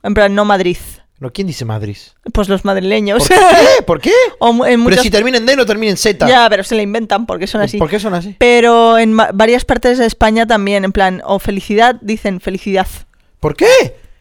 [0.03, 0.77] En plan, no Madrid.
[1.18, 1.96] No, ¿quién dice Madrid?
[2.33, 3.26] Pues los madrileños.
[3.26, 3.83] ¿Por qué?
[3.87, 4.12] ¿Por qué?
[4.38, 6.29] o en Pero si termina en D no termina en Z.
[6.29, 7.79] Ya, pero se la inventan porque son así.
[7.79, 8.37] ¿Por qué son así?
[8.38, 12.87] Pero en varias partes de España también, en plan, o felicidad, dicen felicidad.
[13.40, 13.66] ¿Por qué?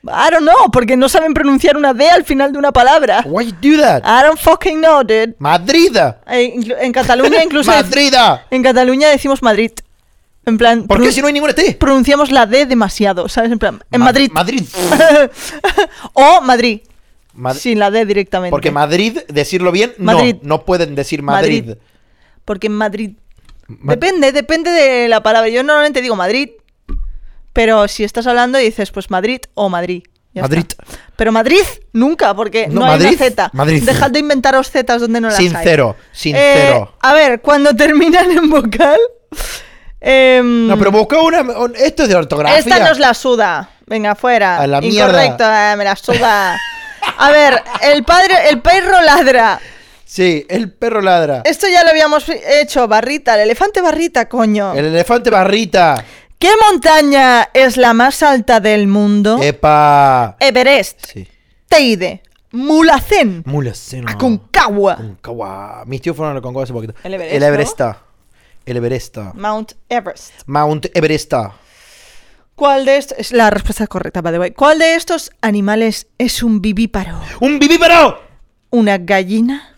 [0.08, 3.23] I don't know, porque no saben pronunciar una D al final de una palabra.
[3.25, 4.03] Why you do that?
[4.05, 5.36] I don't fucking know, dude.
[5.39, 5.97] Madrid.
[6.27, 7.71] Eh, inclu- En Cataluña incluso...
[7.71, 8.13] dec- Madrid.
[8.51, 9.71] En Cataluña decimos Madrid.
[10.45, 10.86] En plan...
[10.88, 11.75] ¿Por qué si no hay ninguna T?
[11.79, 13.51] Pronunciamos la D demasiado, ¿sabes?
[13.51, 14.29] En plan, en Ma- Madrid.
[14.31, 14.63] Madrid.
[16.13, 16.81] o Madrid.
[17.34, 18.51] Mad- Sin la D directamente.
[18.51, 20.36] Porque Madrid, decirlo bien, Madrid.
[20.41, 20.58] no.
[20.58, 21.65] No pueden decir Madrid.
[21.65, 21.77] Madrid.
[22.45, 23.12] Porque en Madrid.
[23.67, 25.49] Ma- Depende, depende de la palabra.
[25.49, 26.49] Yo normalmente digo Madrid,
[27.51, 30.03] pero si estás hablando y dices pues Madrid o Madrid.
[30.34, 30.60] ya Madrid.
[30.69, 30.84] está.
[31.15, 31.62] Pero Madrid
[31.93, 33.49] nunca, porque no, No, hay una Z.
[33.53, 33.84] Madrid.
[33.84, 35.49] Dejad de inventaros Zetas donde no las hay.
[35.49, 36.93] Sincero, Eh, sincero.
[37.01, 38.99] a ver, cuando terminan en vocal.
[40.06, 41.41] Em, No, pero busca una.
[41.41, 42.58] un- Esto es de ortografía.
[42.60, 43.70] esta nos la suda.
[43.88, 44.58] Venga, fuera.
[44.58, 45.10] A la mierda.
[45.10, 46.60] Incorrecto, eh, me la suda.
[47.18, 49.60] A ver, el padre, el perro ladra.
[50.06, 51.41] Sí, el perro ladra.
[51.46, 54.74] Esto ya lo habíamos hecho, Barrita, el elefante Barrita, coño.
[54.74, 56.04] El elefante barrita.
[56.39, 59.39] ¿Qué montaña es la más alta del mundo?
[59.41, 60.36] Epa.
[60.39, 61.28] Everest, Sí.
[61.68, 64.10] Teide, Mulacén, Mulaceno.
[64.10, 65.84] Aconcagua, Aconcagua.
[65.86, 66.94] Mis tíos fueron a Aconcagua hace poquito.
[67.04, 67.46] El Everest, El ¿no?
[67.48, 67.98] Everesta.
[68.65, 69.32] El Everesta.
[69.36, 70.34] Mount Everest.
[70.47, 71.54] Mount Everesta.
[72.56, 74.51] ¿Cuál de estos es la respuesta correcta, by the way.
[74.51, 77.19] ¿Cuál de estos animales es un vivíparo?
[77.41, 78.21] ¡Un vivíparo!
[78.69, 79.75] ¿Una gallina?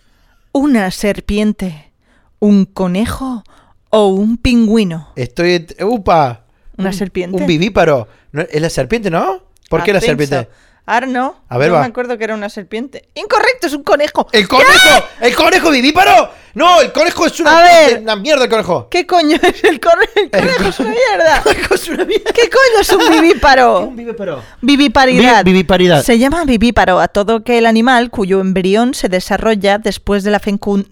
[0.52, 1.92] ¿Una serpiente?
[2.40, 3.44] ¿Un conejo?
[3.90, 5.10] ¿O un pingüino?
[5.16, 5.66] Estoy.
[5.82, 6.46] Upa.
[6.78, 7.38] ¿Una Un- serpiente?
[7.42, 8.08] Un vivíparo.
[8.32, 9.44] No, ¿Es la serpiente, no?
[9.70, 10.44] ¿Por qué la serpiente?
[10.44, 10.48] so.
[10.90, 11.36] Ahora no.
[11.50, 11.82] A ver, no va.
[11.82, 13.10] me acuerdo que era una serpiente.
[13.14, 14.26] Incorrecto, es un conejo.
[14.32, 15.04] ¡El conejo!
[15.20, 16.30] ¡El conejo vivíparo!
[16.54, 16.80] ¡No!
[16.82, 18.00] ¡El conejo es una, A ver.
[18.02, 18.88] una mierda, el conejo!
[18.90, 20.12] ¿Qué coño es el conejo?
[20.16, 21.38] El conejo es una mierda.
[21.38, 22.32] El conejo es una mierda.
[22.34, 23.80] ¿Qué coño es un vivíparo?
[23.88, 24.42] Un vivíparo.
[24.62, 25.44] Viviparidad.
[25.44, 26.04] Vi- viviparidad.
[26.04, 30.42] Se llama vivíparo a todo aquel animal cuyo embrión se desarrolla después de, la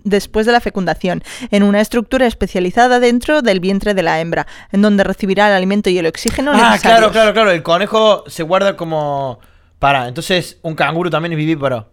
[0.03, 4.81] después de la fecundación, en una estructura especializada dentro del vientre de la hembra, en
[4.81, 6.81] donde recibirá el alimento y el oxígeno Ah, necesarios.
[6.81, 7.51] claro, claro, claro.
[7.51, 9.39] El conejo se guarda como.
[9.85, 11.87] Para, entonces un canguro también es vivíparo.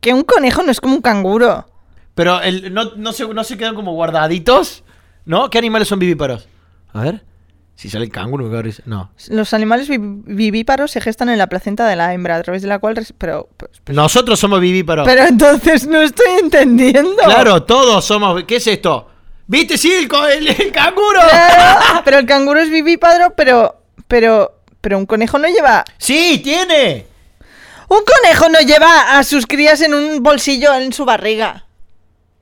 [0.00, 1.66] Que un conejo no es como un canguro.
[2.14, 4.82] Pero el, no, no, se, no se quedan como guardaditos,
[5.26, 5.50] ¿no?
[5.50, 6.48] ¿Qué animales son vivíparos?
[6.94, 7.22] A ver.
[7.74, 8.74] Si sale el canguro, me cago en.
[8.86, 9.10] No.
[9.28, 12.68] Los animales vi- vivíparos se gestan en la placenta de la hembra, a través de
[12.68, 12.96] la cual...
[12.96, 15.06] res- Pero, pues, Nosotros somos vivíparos.
[15.06, 17.16] pero entonces no estoy entendiendo.
[17.24, 18.44] Claro, todos somos.
[18.44, 19.10] ¿Qué es esto?
[19.48, 19.76] ¿Viste?
[19.76, 21.20] Sí, el, co- el- el canguro.
[21.28, 23.82] Claro, pero el canguro es vivíparo, pero...
[24.08, 24.53] Pero...
[24.84, 25.82] Pero un conejo no lleva...
[25.96, 27.06] Sí, tiene.
[27.88, 31.64] Un conejo no lleva a sus crías en un bolsillo en su barriga.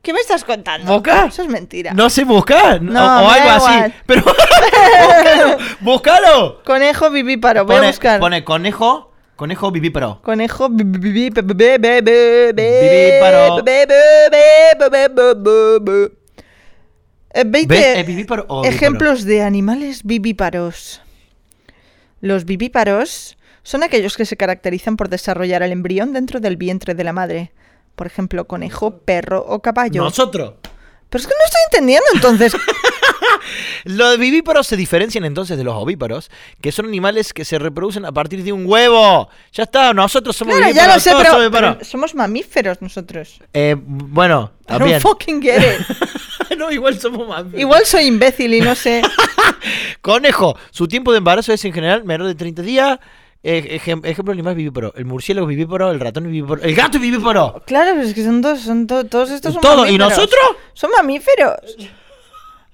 [0.02, 0.92] ¿Qué me estás contando?
[0.92, 1.26] ¿Boca?
[1.26, 1.94] Eso es mentira.
[1.94, 2.82] No sé buscar.
[2.82, 3.94] No, o, o algo así.
[4.06, 4.24] Pero.
[4.24, 5.58] búscalo.
[5.82, 6.62] Búscalo.
[6.64, 8.18] Conejo vivíparo, voy Pone, a buscar.
[8.18, 9.12] pone conejo.
[9.36, 10.20] Conejo vivíparo.
[10.20, 11.46] Conejo Vivíparo.
[17.34, 17.46] Eh, ¿Ves?
[17.46, 21.01] Veinte ¿Es vivíparo ejemplos de animales vivíparos.
[22.22, 27.02] Los vivíparos son aquellos que se caracterizan por desarrollar el embrión dentro del vientre de
[27.02, 27.52] la madre.
[27.96, 30.04] Por ejemplo, conejo, perro o caballo.
[30.04, 30.54] Nosotros.
[31.10, 32.56] Pero es que no estoy entendiendo entonces.
[33.84, 38.12] Los vivíparos se diferencian entonces de los ovíparos, que son animales que se reproducen a
[38.12, 39.28] partir de un huevo.
[39.52, 40.94] Ya está, nosotros somos claro, ya vivíparos.
[40.94, 43.40] lo sé, todos pero, somos mamíferos nosotros.
[43.52, 45.00] Eh, bueno, I don't también.
[45.00, 46.56] fucking get it.
[46.58, 47.44] no, igual somos más.
[47.56, 49.02] Igual soy imbécil y no sé.
[50.00, 52.98] Conejo, su tiempo de embarazo es en general menor de 30 días.
[53.44, 54.92] Eh, ejem- ejemplo de animal vivíparo.
[54.96, 57.60] El murciélago vivíparo, el ratón vivíparo, el gato vivíparo.
[57.66, 60.10] Claro, pero es que son todos, son to- todos estos son Todo, ¿y mamíferos.
[60.10, 60.40] nosotros?
[60.74, 61.56] Son mamíferos.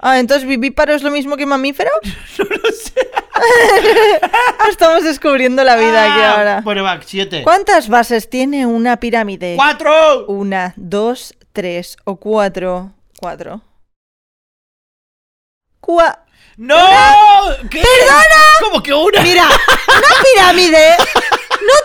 [0.00, 1.90] Ah, entonces vivíparo es lo mismo que mamífero.
[2.38, 2.92] No lo sé.
[4.70, 6.60] Estamos descubriendo la vida aquí Ah, ahora.
[6.62, 7.42] Bueno, va, 7.
[7.42, 9.54] ¿Cuántas bases tiene una pirámide?
[9.56, 10.26] ¡Cuatro!
[10.26, 12.92] Una, dos, tres o cuatro.
[13.20, 13.60] Cuatro.
[15.80, 16.18] Cua-
[16.56, 16.76] ¡No!
[17.70, 17.80] ¿Qué?
[17.82, 18.42] ¡Perdona!
[18.60, 19.22] ¿Cómo que una?
[19.22, 20.96] Mira, una pirámide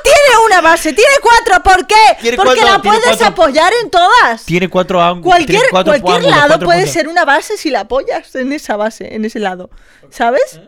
[0.04, 1.64] tiene una base, tiene cuatro.
[1.64, 2.36] ¿Por qué?
[2.36, 3.28] Porque cuatro, la puedes cuatro.
[3.28, 4.46] apoyar en todas.
[4.46, 5.26] Tiene cuatro ángulos.
[5.26, 6.94] Cualquier, cuatro cualquier ángulos, lado puede puntos.
[6.94, 9.70] ser una base si la apoyas en esa base, en ese lado.
[10.10, 10.60] ¿Sabes?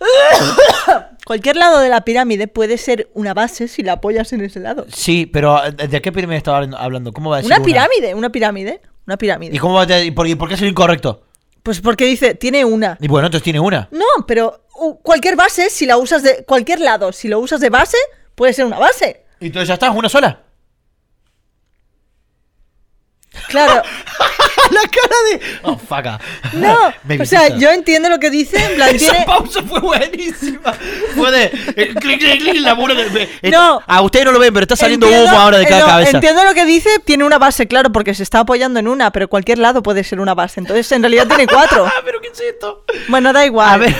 [1.26, 4.86] cualquier lado de la pirámide puede ser una base si la apoyas en ese lado.
[4.92, 7.12] Sí, pero ¿de qué pirámide estaba hablando?
[7.12, 9.54] ¿Cómo va a decir Una pirámide, una pirámide, una pirámide.
[9.54, 11.24] ¿Y cómo va a por, por qué es incorrecto?
[11.62, 12.96] Pues porque dice, tiene una.
[13.00, 13.88] Y bueno, entonces tiene una.
[13.92, 14.64] No, pero
[15.02, 17.98] cualquier base, si la usas de cualquier lado, si lo usas de base,
[18.34, 19.24] puede ser una base.
[19.40, 20.40] Y entonces ya está, una sola.
[23.48, 23.82] Claro.
[24.70, 25.40] La cara de.
[25.62, 26.20] Oh, faca.
[26.52, 29.26] No, Baby o sea, yo entiendo lo que dice, en plan, Esa tiene...
[29.26, 30.72] pausa fue buenísima.
[31.16, 31.44] Fue de.
[31.76, 33.80] eh, clic, clic, clic, la muro de- eh, No.
[33.86, 35.86] A ustedes no lo ven, pero está saliendo Entiendo- humo ahora de eh, cada no,
[35.86, 36.10] cabeza.
[36.18, 39.28] Entiendo lo que dice, tiene una base, claro, porque se está apoyando en una, pero
[39.28, 40.60] cualquier lado puede ser una base.
[40.60, 41.86] Entonces, en realidad tiene cuatro.
[41.86, 42.84] Ah, pero ¿qué es esto?
[43.08, 43.70] Bueno, da igual.
[43.70, 43.96] A ver.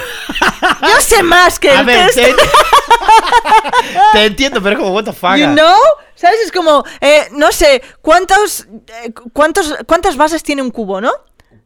[0.83, 2.17] Yo sé más que A el ver, test.
[2.37, 2.45] te,
[4.13, 5.37] te entiendo, pero es como, what the fuck.
[5.37, 5.77] You know?
[6.15, 6.41] ¿Sabes?
[6.45, 8.67] Es como, eh, no sé, ¿cuántos,
[9.03, 11.13] eh, cuántos, ¿cuántas bases tiene un cubo, no?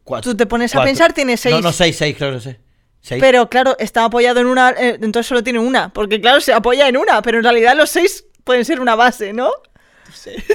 [0.04, 0.32] Cuatro.
[0.32, 0.88] Tú te pones a Cuatro.
[0.88, 1.54] pensar, tiene seis.
[1.54, 2.60] No, no, seis, seis, claro, sé.
[3.00, 3.20] Seis.
[3.20, 5.92] Pero claro, está apoyado en una, eh, entonces solo tiene una.
[5.92, 9.32] Porque claro, se apoya en una, pero en realidad los seis pueden ser una base,
[9.32, 9.50] ¿no?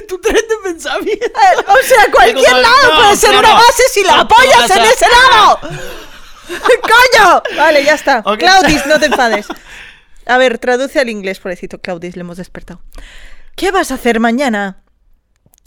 [0.08, 1.26] tu tren de pensamiento.
[1.26, 3.46] Eh, o sea, cualquier como, lado no, puede ser claro.
[3.48, 5.60] una base si la No, apoyas tú en a- ese lado.
[6.48, 7.42] ¡Coño!
[7.56, 8.22] Vale, ya está.
[8.24, 8.38] Ok.
[8.38, 9.46] Claudis, no te enfades.
[10.30, 12.80] A ver, traduce al inglés, pobrecito Claudis, le hemos despertado.
[13.56, 14.84] ¿Qué vas a hacer mañana?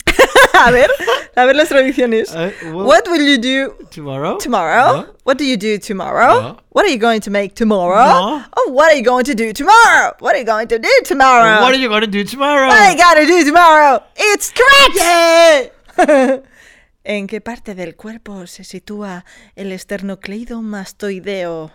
[0.54, 0.90] a ver,
[1.36, 2.34] a ver las traducciones.
[2.34, 4.38] A ver, what- will you do Tomorrow?
[4.38, 5.02] tomorrow?
[5.02, 5.06] No.
[5.24, 6.40] What do you do tomorrow?
[6.40, 6.56] No.
[6.70, 8.06] What are you going to make tomorrow?
[8.06, 8.42] No.
[8.56, 10.14] Oh, what are you going to do tomorrow?
[10.20, 11.60] What are you going to do tomorrow?
[11.60, 12.68] What are you gonna do tomorrow?
[12.68, 14.02] What are you gonna do tomorrow?
[14.16, 15.74] It's correct!
[17.04, 21.70] ¿En qué parte del cuerpo se sitúa el esternocleidomastoideo?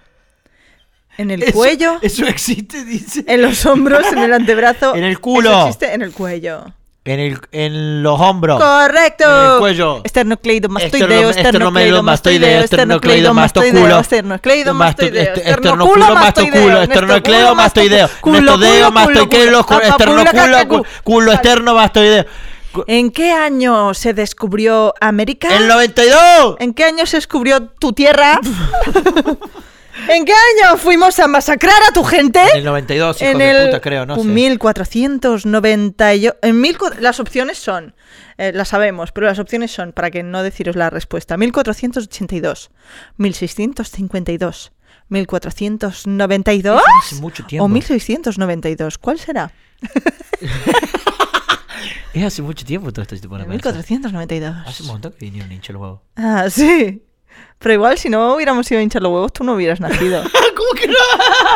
[1.17, 1.97] En el eso, cuello.
[2.01, 3.23] Eso existe, dice.
[3.27, 4.95] En los hombros, en el antebrazo.
[4.99, 5.49] En el culo.
[5.49, 6.65] Eso existe en el cuello.
[7.05, 8.61] En, el, en los hombros.
[8.61, 9.25] Correcto.
[9.25, 10.01] En el cuello.
[10.03, 18.09] Esternocleidomastoideo, esternocleidomastoideo, esternocleidomastoideo, esternocleidomastoideo, esternocleidomastoideo, esternocleidomastoideo, esternocleidomastoideo,
[21.03, 22.25] culo, esternomastoideo.
[22.87, 25.55] ¿En qué año se descubrió América?
[25.55, 26.55] ¡El 92!
[26.59, 28.39] ¿En qué año se descubrió tu tierra?
[30.07, 32.39] ¿En qué año fuimos a masacrar a tu gente?
[32.53, 34.23] En el 92, hijo En de el puta, creo, no sé.
[34.23, 36.37] 1498.
[36.41, 37.95] En mil, las opciones son,
[38.37, 42.71] eh, las sabemos, pero las opciones son, para que no deciros la respuesta, 1482,
[43.17, 44.71] 1652,
[45.09, 47.65] 1492 Hace mucho tiempo.
[47.65, 48.97] o 1692.
[48.97, 49.51] ¿Cuál será?
[52.11, 53.71] Es hace mucho tiempo todo esto, si te pones a pensar.
[53.73, 54.67] 1492.
[54.67, 55.99] Hace un montón que vinieron a hinchar los huevos.
[56.15, 57.03] Ah, sí.
[57.59, 60.21] Pero igual, si no hubiéramos ido a hinchar los huevos, tú no hubieras nacido.
[60.55, 60.93] ¿Cómo que no?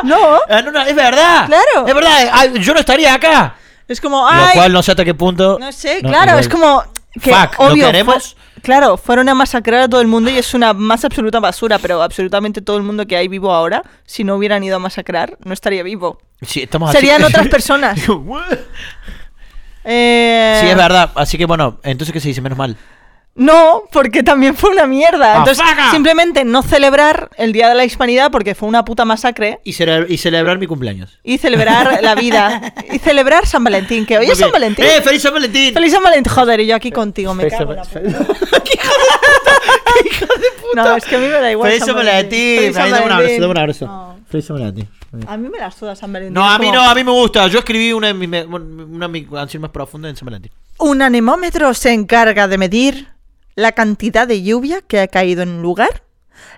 [0.04, 0.40] no.
[0.50, 1.46] Ah, no, no, es verdad.
[1.48, 1.88] Claro.
[1.88, 3.56] Es verdad, ah, yo no estaría acá.
[3.88, 5.58] Es como, Lo ay, cual no sé hasta qué punto.
[5.60, 6.84] No sé, No, claro, es como
[7.22, 8.36] que Fuck, ¿lo obvio, queremos?
[8.64, 12.02] claro, fueron a masacrar a todo el mundo y es una más absoluta basura, pero
[12.02, 15.54] absolutamente todo el mundo que hay vivo ahora, si no hubieran ido a masacrar, no
[15.54, 16.20] estaría vivo.
[16.42, 18.00] Sí, estamos así- Serían otras personas.
[19.86, 21.12] Eh, Sí, es verdad.
[21.16, 22.42] Así que bueno, entonces ¿qué se dice?
[22.42, 22.78] Menos mal.
[23.36, 25.38] No, porque también fue una mierda.
[25.38, 29.72] Entonces, simplemente no celebrar el Día de la Hispanidad porque fue una puta masacre Y,
[29.74, 31.18] cele- y celebrar mi cumpleaños.
[31.24, 34.52] y celebrar la vida y celebrar San Valentín, que hoy es San.
[34.52, 34.86] Valentín.
[34.86, 35.74] ¡Eh, feliz San Valentín!
[35.74, 38.26] Feliz San Valentín, joder, y yo aquí contigo, me cago en la puta.
[40.76, 41.70] No, es que a mí me da igual.
[41.72, 42.60] ¡Feliz San Valentín!
[42.60, 43.42] Feliz San Ahí, dame un abrazo, Valentín.
[43.42, 43.86] dame un abrazo.
[43.86, 44.18] No.
[44.30, 44.88] Feliz San Valentín.
[45.28, 46.34] A mí me la suda San Valentín.
[46.34, 47.48] No, a mí como- no, a mí me gusta.
[47.48, 50.52] Yo escribí una de mis, una de mis canciones más profundas en San Valentín.
[50.80, 53.08] Un anemómetro se encarga de medir
[53.56, 56.04] la cantidad de lluvia que ha caído en un lugar,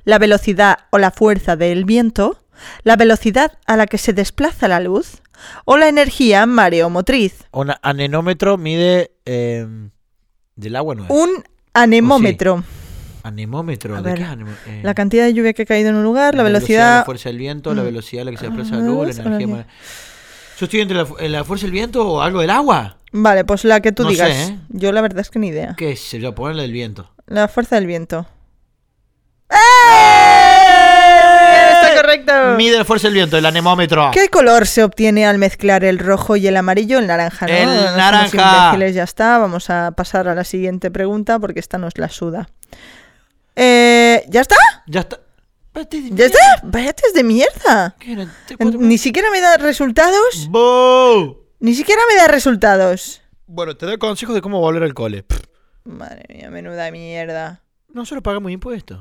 [0.04, 2.42] la velocidad o la fuerza del viento,
[2.84, 5.22] la velocidad a la que se desplaza la luz
[5.66, 7.46] o la energía mareomotriz.
[7.52, 9.12] Un anemómetro mide.
[9.26, 9.68] eh,
[10.56, 11.10] del agua, ¿no es?
[11.10, 12.64] Un anemómetro.
[13.24, 13.96] Anemómetro.
[13.98, 16.36] A ¿De ver, qué eh, La cantidad de lluvia que ha caído en un lugar,
[16.36, 17.00] la La velocidad...
[17.00, 17.86] la fuerza del viento, la Mm.
[17.86, 19.68] velocidad a la que se desplaza Ah, la luz, la luz la energía.
[20.60, 22.95] Yo estoy entre la, fu- la fuerza del viento o algo del agua.
[23.18, 24.30] Vale, pues la que tú No digas.
[24.36, 24.60] sé, ¿eh?
[24.70, 25.74] Yo la verdad es que ni idea.
[25.78, 26.36] ¿Qué sé yo?
[26.36, 27.10] Ponerle del viento.
[27.28, 28.26] La fuerza del viento.
[29.50, 29.56] ¡Eh!
[31.72, 32.34] Está correcto.
[32.58, 34.12] Mide la fuerza del viento, el anemómetro.
[34.14, 37.00] ¿Qué color se obtiene al mezclar el rojo y el amarillo?
[37.00, 37.54] El naranja, ¿no?
[37.54, 38.66] El No naranja.
[38.68, 39.38] imbéciles, ya está.
[39.38, 42.50] Vamos a pasar a la siguiente pregunta porque esta nos la suda.
[43.56, 44.58] Eh, ¿Ya está?
[44.88, 45.20] Ya está.
[46.12, 46.40] ¿Ya está?
[46.64, 47.96] Vaya de mierda.
[48.60, 50.48] Ni siquiera me da resultados.
[50.50, 51.45] ¡Boo!
[51.66, 53.24] Ni siquiera me da resultados.
[53.48, 55.24] Bueno, te doy consejos de cómo volver al cole.
[55.24, 55.46] Pff,
[55.84, 57.64] Madre mía, menuda mierda.
[57.92, 59.00] Nosotros pagamos impuestos.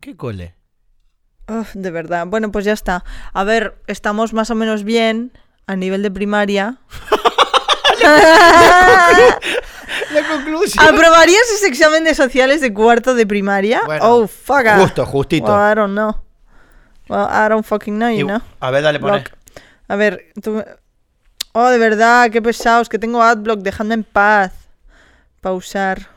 [0.00, 0.54] ¿Qué cole?
[1.46, 2.26] Uf, de verdad.
[2.26, 3.04] Bueno, pues ya está.
[3.34, 5.32] A ver, estamos más o menos bien
[5.66, 6.78] a nivel de primaria.
[10.10, 10.82] La conclusión.
[10.82, 13.82] ¿Aprobarías ese examen de sociales de cuarto de primaria?
[13.84, 14.66] Bueno, oh, fuck.
[14.78, 15.52] Justo, justito.
[15.54, 16.16] Well, I don't know.
[17.10, 18.40] Well, I don't fucking know, you Y- know.
[18.60, 19.18] A ver, dale, poné.
[19.20, 19.32] Block.
[19.88, 20.64] A ver, tú...
[21.52, 24.52] Oh, de verdad, qué pesados, que tengo adblock, dejadme en paz.
[25.40, 26.08] Pausar.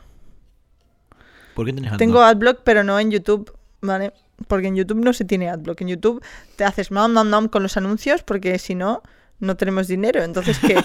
[1.54, 2.56] ¿Por qué tenés Tengo adblock?
[2.56, 4.12] adblock, pero no en YouTube, ¿vale?
[4.48, 5.80] Porque en YouTube no se tiene adblock.
[5.80, 6.22] En YouTube
[6.56, 9.02] te haces nom nom nom con los anuncios porque si no,
[9.40, 10.22] no tenemos dinero.
[10.22, 10.82] Entonces, ¿qué?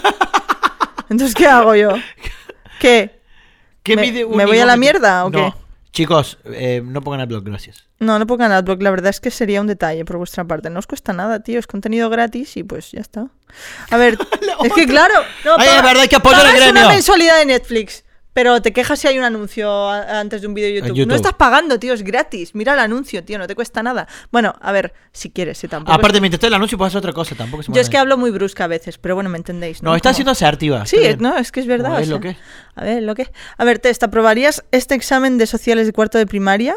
[1.10, 1.90] Entonces, ¿qué hago yo?
[2.80, 3.20] ¿Qué?
[3.84, 5.38] ¿Qué me- un me voy a la mierda o No.
[5.54, 5.59] qué?
[5.92, 7.88] Chicos, eh, no pongan adblock, gracias.
[8.00, 8.82] No, no pongan adblock.
[8.82, 10.70] La verdad es que sería un detalle por vuestra parte.
[10.70, 11.60] No os cuesta nada, tío.
[11.60, 13.28] Es contenido gratis y pues ya está.
[13.90, 14.18] A ver,
[14.64, 15.16] es que claro.
[15.44, 16.82] No, Ay, verdad, hay que apoyar pagas gremio.
[16.84, 18.04] una mensualidad de Netflix.
[18.32, 20.90] Pero te quejas si hay un anuncio a- antes de un vídeo de YouTube.
[20.96, 21.10] YouTube.
[21.10, 22.54] No estás pagando, tío, es gratis.
[22.54, 24.08] Mira el anuncio, tío, no te cuesta nada.
[24.32, 25.92] Bueno, a ver, si quieres, si tampoco.
[25.94, 27.36] es- Aparte, mientras esté el anuncio, puedes hacer otra cosa.
[27.36, 29.82] Tampoco se Yo es que hablo muy brusca a veces, pero bueno, me entendéis.
[29.82, 30.86] No, No, está siendo asertiva.
[30.86, 31.18] Sí, bien.
[31.20, 31.96] no, es que es verdad.
[31.96, 32.38] O es lo que.
[32.76, 33.32] A ver, lo que.
[33.58, 36.76] A ver, Test, ¿aprobarías este examen de sociales de cuarto de primaria?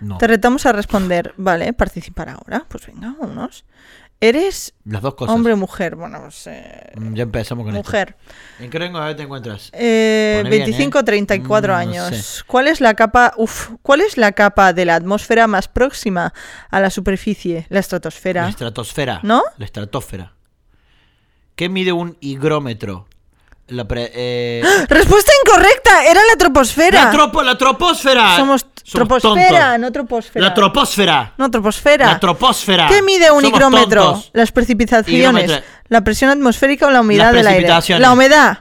[0.00, 0.18] No.
[0.18, 1.32] Te retamos a responder.
[1.36, 2.64] Vale, participar ahora.
[2.68, 3.64] Pues venga, vámonos.
[4.20, 5.34] ¿Eres Las dos cosas.
[5.34, 5.94] hombre o mujer?
[5.94, 6.46] Bueno, pues.
[6.46, 7.86] eh, Mm, Ya empezamos con esto.
[7.86, 8.16] mujer.
[8.58, 9.70] ¿En qué rango te encuentras?
[9.74, 11.02] Eh, Pone bien, 25 ¿eh?
[11.04, 12.16] 34 Mm, no años.
[12.16, 12.42] sé.
[12.46, 16.32] ¿Cuál es la capa uf, ¿Cuál es la capa de la atmósfera más próxima
[16.70, 17.66] a la superficie?
[17.68, 18.42] La estratosfera.
[18.44, 19.20] La estratosfera.
[19.22, 19.42] ¿No?
[19.58, 20.32] La estratosfera.
[21.54, 23.06] ¿Qué mide un higrómetro?
[23.68, 27.04] La pre- eh, Respuesta incorrecta, era la troposfera.
[27.04, 28.36] La, tropo, la troposfera.
[28.36, 29.80] Somos troposfera, tontos.
[29.80, 30.44] no troposfera.
[30.46, 31.32] La troposfera.
[31.36, 32.06] No troposfera.
[32.06, 32.86] La troposfera.
[32.88, 34.02] ¿Qué mide un Somos higrómetro?
[34.04, 34.30] tontos.
[34.32, 37.60] Las precipitaciones, la presión atmosférica o la humedad del aire.
[37.60, 38.00] precipitaciones.
[38.02, 38.58] La humedad.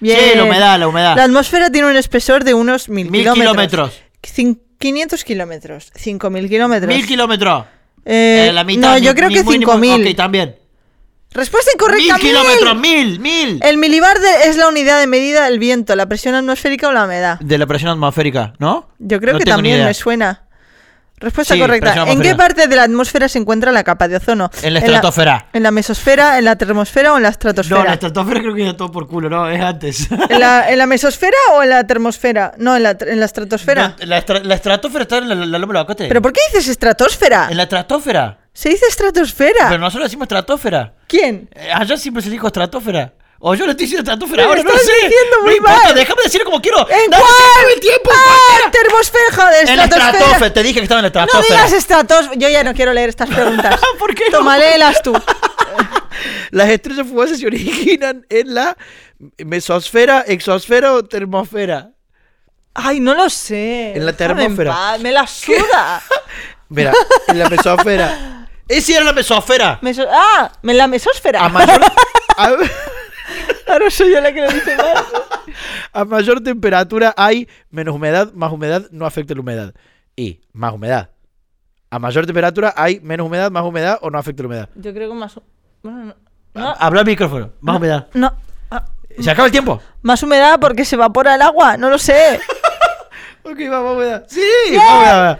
[0.00, 0.18] Bien.
[0.18, 1.16] Sí, la humedad, la humedad.
[1.16, 3.52] La atmósfera tiene un espesor de unos mil, Mil kilómetros.
[3.52, 4.02] kilómetros.
[4.22, 5.92] Cin- 500 kilómetros.
[5.94, 6.88] 5.000 kilómetros.
[6.94, 7.64] Mil kilómetros.
[8.04, 8.90] Eh, Eh, la mitad.
[8.90, 10.10] no, yo creo que mínimo- 5.000.
[10.10, 10.56] Ok, también.
[11.32, 12.14] Respuesta incorrecta.
[12.14, 13.60] Mil kilómetros, mil, mil.
[13.62, 17.04] El milibar de- es la unidad de medida del viento, la presión atmosférica o la
[17.04, 17.38] humedad.
[17.40, 18.88] De la presión atmosférica, ¿no?
[18.98, 19.86] Yo creo No que tengo ni también idea.
[19.86, 20.42] me suena.
[21.18, 21.92] Respuesta Sí, correcta.
[21.92, 22.36] presión ¿En qué atmosférica.
[22.36, 24.50] parte de la atmósfera se encuentra la capa de ozono?
[24.62, 25.46] En la estratosfera.
[25.52, 27.84] ¿En la mesosfera, en la termosfera o en la No, estratosfera?
[27.84, 30.08] la estratosfera creo que ya todo por culo, no, es antes.
[30.28, 32.52] ¿En, la, en la mesosfera o en la termosfera?
[32.58, 33.94] No, en la, en la estratosfera.
[33.98, 36.08] No, la, estra- la estratosfera está en la, la, loma de.
[36.08, 37.48] ¿Pero por qué dices estratosfera?
[37.50, 38.38] En la estratosfera.
[38.56, 39.66] Se dice estratosfera.
[39.68, 40.94] Pero nosotros decimos estratosfera.
[41.06, 41.46] ¿Quién?
[41.54, 43.12] Eh, Allá siempre se dijo estratosfera.
[43.38, 44.78] O yo le estoy diciendo estratosfera ahora, no sé.
[44.94, 45.94] diciendo muy no importa, mal.
[45.94, 46.78] déjame decirlo como quiero.
[46.88, 47.72] ¿En Dale, cuál?
[47.74, 48.10] el tiempo.
[48.14, 48.70] ¡Ah!
[48.72, 50.10] Termosfera, joder, En la estratosfera.
[50.18, 51.54] estratosfera, te dije que estaba en la No estratosfera.
[51.66, 52.34] digas estratosfera.
[52.40, 53.78] Yo ya no quiero leer estas preguntas.
[53.98, 54.38] ¿Por qué no?
[54.38, 55.12] Toma, léelas tú.
[56.50, 58.74] Las estrellas fugaces se originan en la
[59.44, 61.90] mesosfera, exosfera o termosfera.
[62.72, 63.92] Ay, no lo sé.
[63.96, 64.96] En la termósfera.
[64.98, 66.02] Me la suda.
[66.70, 66.92] Mira,
[67.28, 68.45] en la mesosfera.
[68.68, 69.78] Esa era la mesosfera.
[69.82, 71.44] Meso- ah, me- la mesosfera.
[71.44, 71.80] A mayor,
[72.36, 72.56] a,
[73.68, 75.04] Ahora soy yo la que lo dice mal.
[75.92, 79.74] a mayor temperatura hay menos humedad, más humedad no afecta la humedad.
[80.16, 81.10] Y más humedad.
[81.90, 84.68] A mayor temperatura hay menos humedad, más humedad o no afecta la humedad.
[84.76, 85.38] Yo creo que más.
[85.82, 86.14] Bueno, no.
[86.54, 86.74] No.
[86.78, 88.08] Habla al micrófono, más humedad.
[88.14, 88.32] no.
[88.70, 88.84] Ah,
[89.20, 89.80] ¿Se acaba el tiempo?
[90.02, 92.40] Más humedad porque se evapora el agua, no lo sé.
[93.48, 94.24] Ok, más humedad.
[94.28, 94.42] Sí,
[94.76, 95.38] más humedad.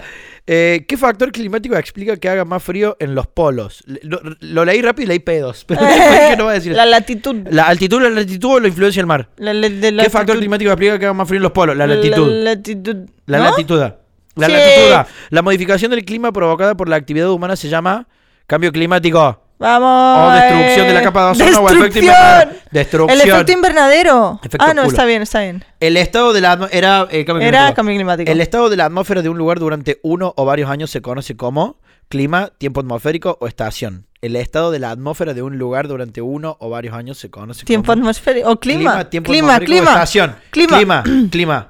[0.49, 3.83] Eh, ¿Qué factor climático explica que haga más frío en los polos?
[4.03, 5.65] Lo, lo leí rápido y leí pedos.
[5.69, 5.81] Pero
[6.31, 6.73] que no voy a decir.
[6.73, 7.37] La latitud.
[7.51, 9.29] La altitud, la latitud o la influencia del mar.
[9.39, 11.77] La, la- de ¿Qué factor climático explica que haga más frío en los polos?
[11.77, 12.29] La latitud.
[12.29, 12.97] La latitud.
[13.27, 13.45] La ¿no?
[13.45, 13.79] latitud.
[13.81, 14.53] La Sí.
[14.53, 15.11] latitud.
[15.31, 18.07] La modificación del clima provocada por la actividad humana se llama
[18.47, 19.43] cambio climático.
[19.59, 20.29] Vamos.
[20.29, 22.51] O destrucción de la capa de ozono o efecto invernadero.
[22.71, 23.21] Destrucción.
[23.21, 24.41] El efecto invernadero.
[24.43, 24.93] Efecto ah, no, culo.
[24.93, 25.65] está bien, está bien.
[25.81, 27.77] El estado de la atmo- era eh, cambio Era climático.
[27.77, 28.31] cambio climático.
[28.33, 31.37] El estado de la atmósfera de un lugar durante uno o varios años se conoce
[31.37, 34.07] como clima, tiempo atmosférico o estación.
[34.21, 37.65] El estado de la atmósfera de un lugar durante uno o varios años se conoce
[37.65, 38.51] Tiempo como atmosférico.
[38.51, 39.05] O clima.
[39.09, 39.93] tiempo clima, atmosférico o clima.
[39.93, 40.37] estación.
[40.51, 40.77] Clima.
[40.77, 41.69] clima, clima,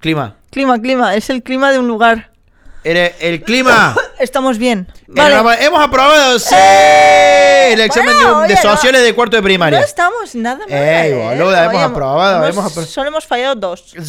[0.00, 0.36] clima.
[0.50, 1.14] Clima, clima.
[1.14, 2.32] Es el clima de un lugar.
[2.84, 3.94] Era el clima.
[4.18, 4.86] Estamos bien.
[5.08, 5.64] El Vale.
[5.64, 6.54] Hemos aprobado sí,
[7.72, 9.78] el examen Bueno, de, de no- de cuarto de primaria.
[9.78, 10.68] No estamos nada mal.
[10.70, 11.14] Ey, ¿eh?
[11.38, 13.94] boluda, hemos aprobado, hemos apro- Solo hemos fallado dos.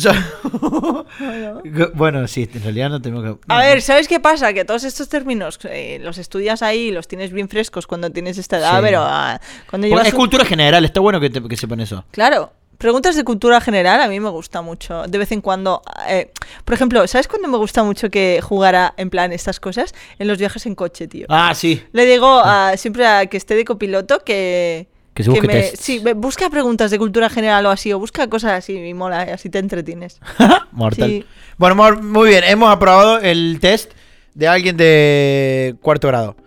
[1.94, 3.36] Bueno, sí, en realidad no tengo que.
[3.48, 4.54] A ver, ¿sabes qué pasa?
[4.54, 8.58] Que todos estos términos eh, los estudias ahí, los tienes bien frescos cuando tienes esta
[8.58, 8.82] edad, Sí.
[8.84, 12.06] pero ah, cuando llevas es un- cultura general, está bueno que, te- que sepan eso.
[12.12, 12.52] Claro.
[12.80, 15.04] Preguntas de cultura general a mí me gusta mucho.
[15.06, 15.82] De vez en cuando.
[16.08, 16.32] eh,
[16.64, 19.94] por ejemplo, ¿sabes cuándo me gusta mucho que jugara en plan estas cosas?
[20.18, 21.26] En los viajes en coche, tío.
[21.30, 21.84] Ah, sí.
[21.92, 24.88] Le digo a, siempre a que esté de copiloto que.
[25.14, 25.80] Que se busque me, tests.
[25.84, 29.28] Sí, me- busca preguntas de cultura general o así, o busca cosas así y mola,
[29.28, 30.22] y así te entretienes.
[30.72, 31.10] Mortal.
[31.10, 31.26] Sí.
[31.58, 33.92] Bueno, muy bien, hemos aprobado el test
[34.36, 36.38] de alguien de cuarto grado.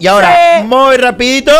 [0.00, 1.52] Y ahora, muy rapidito,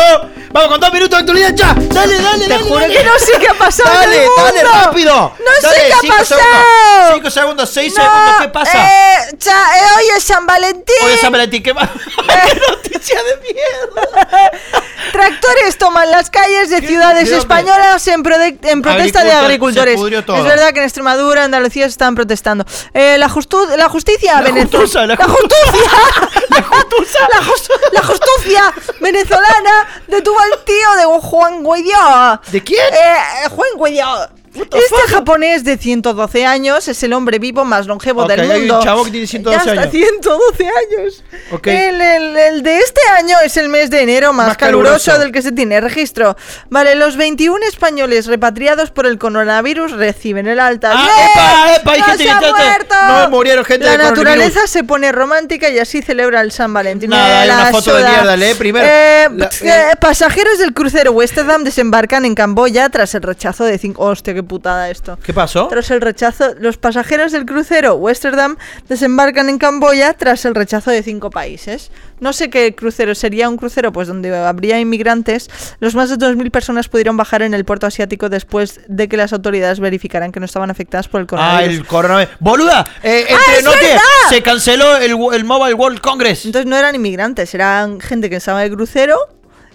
[0.51, 1.75] vamos con dos minutos de actualidad ya.
[1.77, 2.63] Dale, dale, Te dale.
[2.63, 2.93] juro dale.
[2.97, 3.89] que no sé qué ha pasado.
[3.89, 4.79] en Dale, el dale, mundo.
[4.83, 5.13] rápido.
[5.39, 6.41] No Dale, sé qué ha pasado.
[6.41, 8.77] Segundos, cinco segundos, seis No, segundos, ¿qué pasa?
[8.83, 10.95] Eh, eh, hoy es San Valentín.
[11.05, 11.87] Oye, San Valentín, ¿qué más?
[12.49, 14.51] ¡Qué noticia de mierda!
[15.21, 18.23] Tractores toman las calles de ciudades ¿De españolas en,
[18.63, 20.39] en protesta de Agricultor- agricultores.
[20.39, 22.65] Es verdad que en Extremadura, Andalucía se están protestando.
[22.93, 24.71] Eh, la, justu- la justicia La venezolana.
[24.71, 25.91] justusa, la justicia.
[26.49, 26.57] ¡La!
[27.31, 32.41] La, jus- la justicia venezolana detuvo al tío de Juan Guaidó.
[32.51, 32.79] ¿De quién?
[32.93, 34.29] Eh, Juan Guaidó.
[34.53, 35.09] The Este fuck?
[35.11, 38.81] japonés de 112 años es el hombre vivo más longevo Ok, del hay un mundo.
[38.83, 39.91] chavo que tiene 112 Ya años.
[39.91, 41.23] 112 años.
[41.51, 41.67] Ok.
[41.67, 45.19] El, el- el de este año es el mes de enero más, Más caluroso, caluroso.
[45.19, 46.35] del que se tiene registro.
[46.69, 50.91] Vale, los 21 españoles repatriados por el coronavirus reciben el alta.
[50.95, 52.95] Ah, epa, epa, ¡No gente se ha muerto!
[53.07, 57.09] no murieron gente La de naturaleza se pone romántica y así celebra el San Valentín.
[57.11, 58.11] Nada, hay una foto de suda.
[58.11, 58.85] mierda, lee primero.
[58.85, 64.03] Eh, La- eh, pasajeros del crucero Westerdam desembarcan en Camboya tras el rechazo de cinco...
[64.05, 65.17] Hostia, qué putada esto.
[65.23, 65.67] ¿Qué pasó?
[65.67, 68.57] Tras el rechazo, los pasajeros del crucero Westerdam
[68.89, 71.91] desembarcan en Camboya tras el rechazo de cinco países.
[72.19, 75.49] No sé qué crucero sería un crucero, pues donde habría inmigrantes.
[75.79, 79.33] Los más de 2.000 personas pudieron bajar en el puerto asiático después de que las
[79.33, 81.75] autoridades verificaran que no estaban afectadas por el Ah, coronavirus.
[81.77, 82.33] el coronavirus.
[82.39, 82.85] ¡Boluda!
[83.03, 83.99] Eh, ¡Ah, entre verdad!
[84.29, 86.45] se canceló el, el Mobile World Congress.
[86.45, 89.17] Entonces no eran inmigrantes, eran gente que estaba de crucero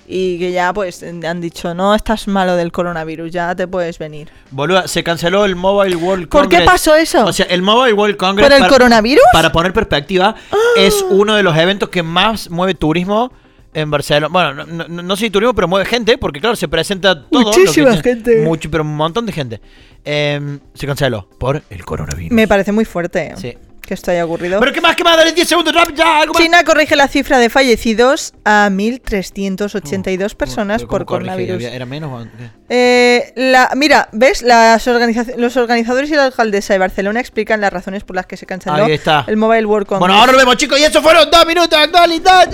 [0.08, 4.28] y que ya pues han dicho, no estás malo del coronavirus, ya te puedes venir.
[4.50, 6.60] Boluda, se canceló el Mobile World ¿Por Congress.
[6.62, 7.24] qué pasó eso?
[7.24, 8.46] O sea, el Mobile World Congress.
[8.48, 9.24] ¿Por el para- coronavirus?
[9.32, 10.34] Para poner perspectiva,
[10.76, 13.32] es uno de los eventos que más mueve turismo
[13.74, 14.28] en Barcelona.
[14.28, 17.42] Bueno, no, no, no sé si turismo, pero mueve gente, porque claro, se presenta todo.
[17.42, 18.42] lo que Muchísima gente.
[18.42, 19.60] Mucho, pero un montón de gente.
[20.04, 22.30] Em, se canceló por el coronavirus.
[22.30, 23.34] Me parece muy fuerte.
[23.36, 23.54] Sí.
[23.86, 24.60] Que esto haya ocurrido.
[24.60, 26.42] Pero qué más, qué más, dale 10 segundos, rápido, ya, algo más.
[26.42, 31.54] China corrige la cifra de fallecidos a 1.382 personas por coronavirus.
[31.56, 32.26] ¿Había- ¿Era menos?
[32.68, 34.42] Eh, la, mira, ¿ves?
[34.42, 38.36] Las organiza- los organizadores y la alcaldesa de Barcelona explican las razones por las que
[38.36, 39.24] se canceló Ahí está.
[39.28, 40.00] el Mobile World Congress.
[40.00, 42.48] Bueno, ahora nos vemos, chicos, y eso fueron dos minutos actualidad.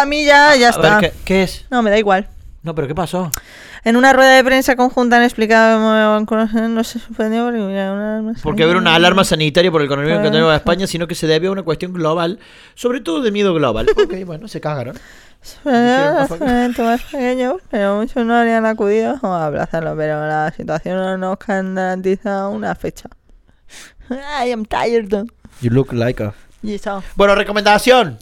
[0.00, 0.98] A mí ya, ya A está.
[1.00, 1.64] ver, ¿qué, qué es?
[1.70, 2.28] No, me da igual.
[2.62, 3.30] No, pero ¿qué pasó?
[3.84, 8.34] En una rueda de prensa conjunta han explicado cómo no se suspendió porque mira, una-
[8.42, 11.26] Porque haber una alarma sanitaria por el coronavirus que tenemos en España, sino que se
[11.26, 12.38] debe a una cuestión global,
[12.74, 13.86] sobre todo de miedo global.
[13.96, 14.98] ok, bueno, se cagaron.
[15.64, 22.48] Más pequeño, pero muchos no habrían acudido a aplazarlo, pero la situación no nos garantiza
[22.48, 23.08] una fecha.
[24.10, 25.26] I am tired.
[25.60, 26.34] You look like a...
[26.62, 27.02] Y eso.
[27.14, 28.18] Bueno, recomendación.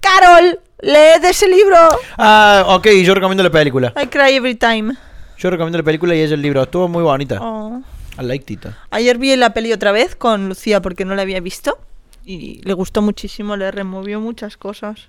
[0.00, 1.76] Carol, lee de ese libro.
[2.18, 3.92] Ah, ok, yo recomiendo la película.
[4.00, 4.94] I cry every time.
[5.38, 6.62] Yo recomiendo la película y ella el libro.
[6.62, 7.38] Estuvo muy bonita.
[7.40, 7.82] Oh.
[8.18, 8.66] I liked it.
[8.90, 11.78] Ayer vi la peli otra vez con Lucía porque no la había visto
[12.24, 15.08] y le gustó muchísimo, le removió muchas cosas.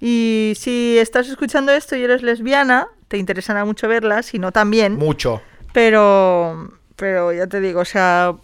[0.00, 4.96] Y si estás escuchando esto y eres lesbiana, te interesará mucho verla, si no también.
[4.96, 5.40] Mucho.
[5.72, 8.34] Pero, pero ya te digo, o sea,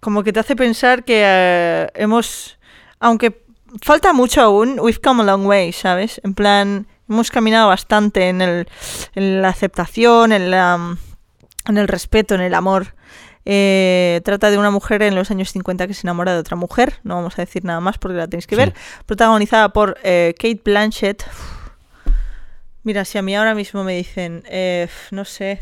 [0.00, 2.58] como que te hace pensar que eh, hemos,
[2.98, 3.42] aunque
[3.82, 6.20] falta mucho aún, we've come a long way, ¿sabes?
[6.24, 8.68] En plan, hemos caminado bastante en, el,
[9.14, 10.96] en la aceptación, en, la,
[11.66, 12.94] en el respeto, en el amor.
[13.50, 17.00] Eh, trata de una mujer en los años 50 que se enamora de otra mujer,
[17.02, 18.60] no vamos a decir nada más porque la tenéis que Sí.
[18.60, 18.74] ver,
[19.06, 21.24] protagonizada por eh, Kate Blanchett.
[22.82, 25.60] Mira, si a mí ahora mismo me dicen, eh, no sé,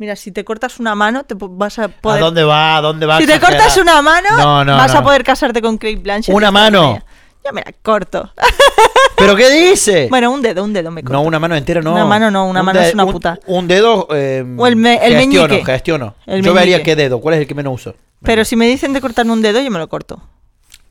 [0.00, 2.20] mira, si te cortas una mano, te vas a ¿A poder...
[2.20, 2.78] dónde va?
[2.78, 3.18] ¿A dónde va?
[3.18, 6.34] Si te cortas una mano, No, no, vas a poder casarte con Kate Blanchett.
[6.34, 6.98] Una mano.
[7.44, 8.30] Yo me la corto.
[9.16, 10.08] ¿Pero qué dice?
[10.10, 11.12] bueno, un dedo, un dedo me corto.
[11.14, 11.92] no, una mano entera no.
[11.92, 13.38] Una mano no, una Un mano es una un- puta.
[13.46, 14.08] Un dedo.
[14.12, 15.64] Eh, O el me- el gestiono, meñique.
[15.72, 16.14] gestiono.
[16.26, 17.20] El Yo vería qué dedo.
[17.20, 17.94] ¿Cuál es el que menos uso?
[18.22, 20.20] Pero si me dicen de cortarme un dedo, yo me lo corto.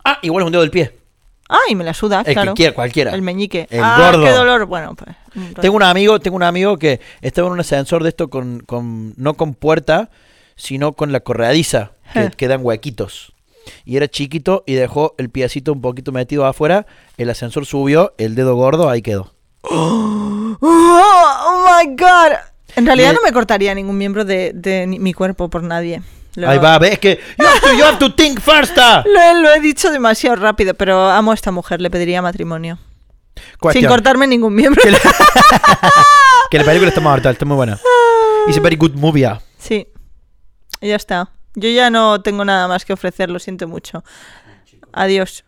[0.04, 0.99] Ah, igual es un dedo del pie.
[1.50, 2.54] Ah, y me la suda, El claro.
[2.54, 3.12] que quiera, cualquiera.
[3.12, 3.68] El meñique.
[3.72, 4.24] El ah, gordo.
[4.24, 4.66] qué dolor.
[4.68, 5.16] Bueno, pues.
[5.60, 9.16] Tengo un amigo, tengo un amigo que estaba en un ascensor de esto con, con
[9.18, 10.12] no con puerta,
[10.56, 13.34] sino con la correadiza, que quedan huequitos.
[13.84, 16.86] Y era chiquito y dejó el piecito un poquito metido afuera,
[17.18, 19.34] el ascensor subió, el dedo gordo ahí quedó.
[19.62, 22.38] Oh, oh my god.
[22.76, 26.02] En realidad no me cortaría ningún miembro de, de mi cuerpo por nadie.
[26.36, 28.78] Lo, Ahí va, ves que you have to, you have to think first.
[28.78, 32.78] Lo, he- lo he dicho demasiado rápido, pero amo a esta mujer, le pediría matrimonio.
[33.60, 34.82] Cuestión, Sin cortarme ningún miembro.
[34.82, 35.00] Que la,
[36.52, 37.80] que la película está mortal, está muy buena.
[38.48, 39.26] It's a very good movie.
[39.26, 39.42] ah.
[39.58, 39.88] Sí.
[40.82, 41.30] Y ya está.
[41.56, 44.04] Yo ya no tengo nada más que ofrecer, lo siento mucho.
[44.94, 45.44] Adiós.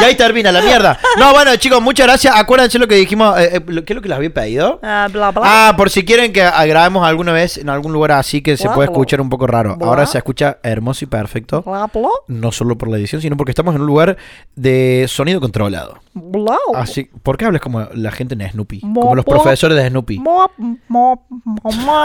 [0.00, 0.98] Y ahí termina la mierda.
[1.18, 2.34] No, bueno, chicos, muchas gracias.
[2.36, 3.38] Acuérdense lo que dijimos.
[3.38, 4.78] eh, eh, ¿Qué es lo que les había pedido?
[4.82, 5.42] Ah, bla, bla.
[5.44, 8.88] Ah, por si quieren que grabemos alguna vez en algún lugar así que se puede
[8.90, 9.76] escuchar un poco raro.
[9.80, 11.62] Ahora se escucha hermoso y perfecto.
[11.62, 14.16] Bla, bla, No solo por la edición, sino porque estamos en un lugar
[14.54, 15.98] de sonido controlado.
[16.12, 16.56] bla.
[16.74, 18.80] Así, ¿Por qué hablas como la gente en Snoopy?
[18.82, 20.18] Mo- Como los profesores de Snoopy.
[20.18, 21.26] Mo- mo- mo-
[21.62, 22.04] mo- mo.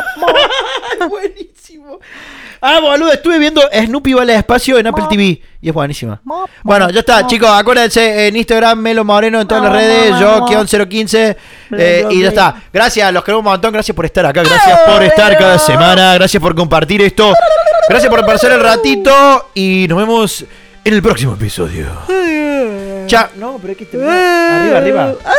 [1.10, 2.00] buenísimo.
[2.62, 6.20] Ah, boludo, estuve viendo Snoopy va al espacio en Apple TV y es buenísima.
[6.64, 7.50] Bueno, ya está, chicos.
[7.50, 11.38] Acuérdense en Instagram, Melo Moreno en todas las redes, yo, Kion 015.
[11.70, 12.56] Bla, eh, y ya está.
[12.74, 13.72] Gracias, los queremos un montón.
[13.72, 14.42] Gracias por estar acá.
[14.42, 16.16] Gracias por estar cada semana.
[16.16, 17.34] Gracias por compartir esto.
[17.88, 19.52] Gracias por pasar el ratito.
[19.54, 20.46] Y nos vemos
[20.84, 21.86] en el próximo episodio.
[23.06, 23.28] Chao.
[23.36, 24.78] No, pero hay que terminar.
[24.78, 25.16] Arriba, arriba.
[25.26, 25.36] Ah.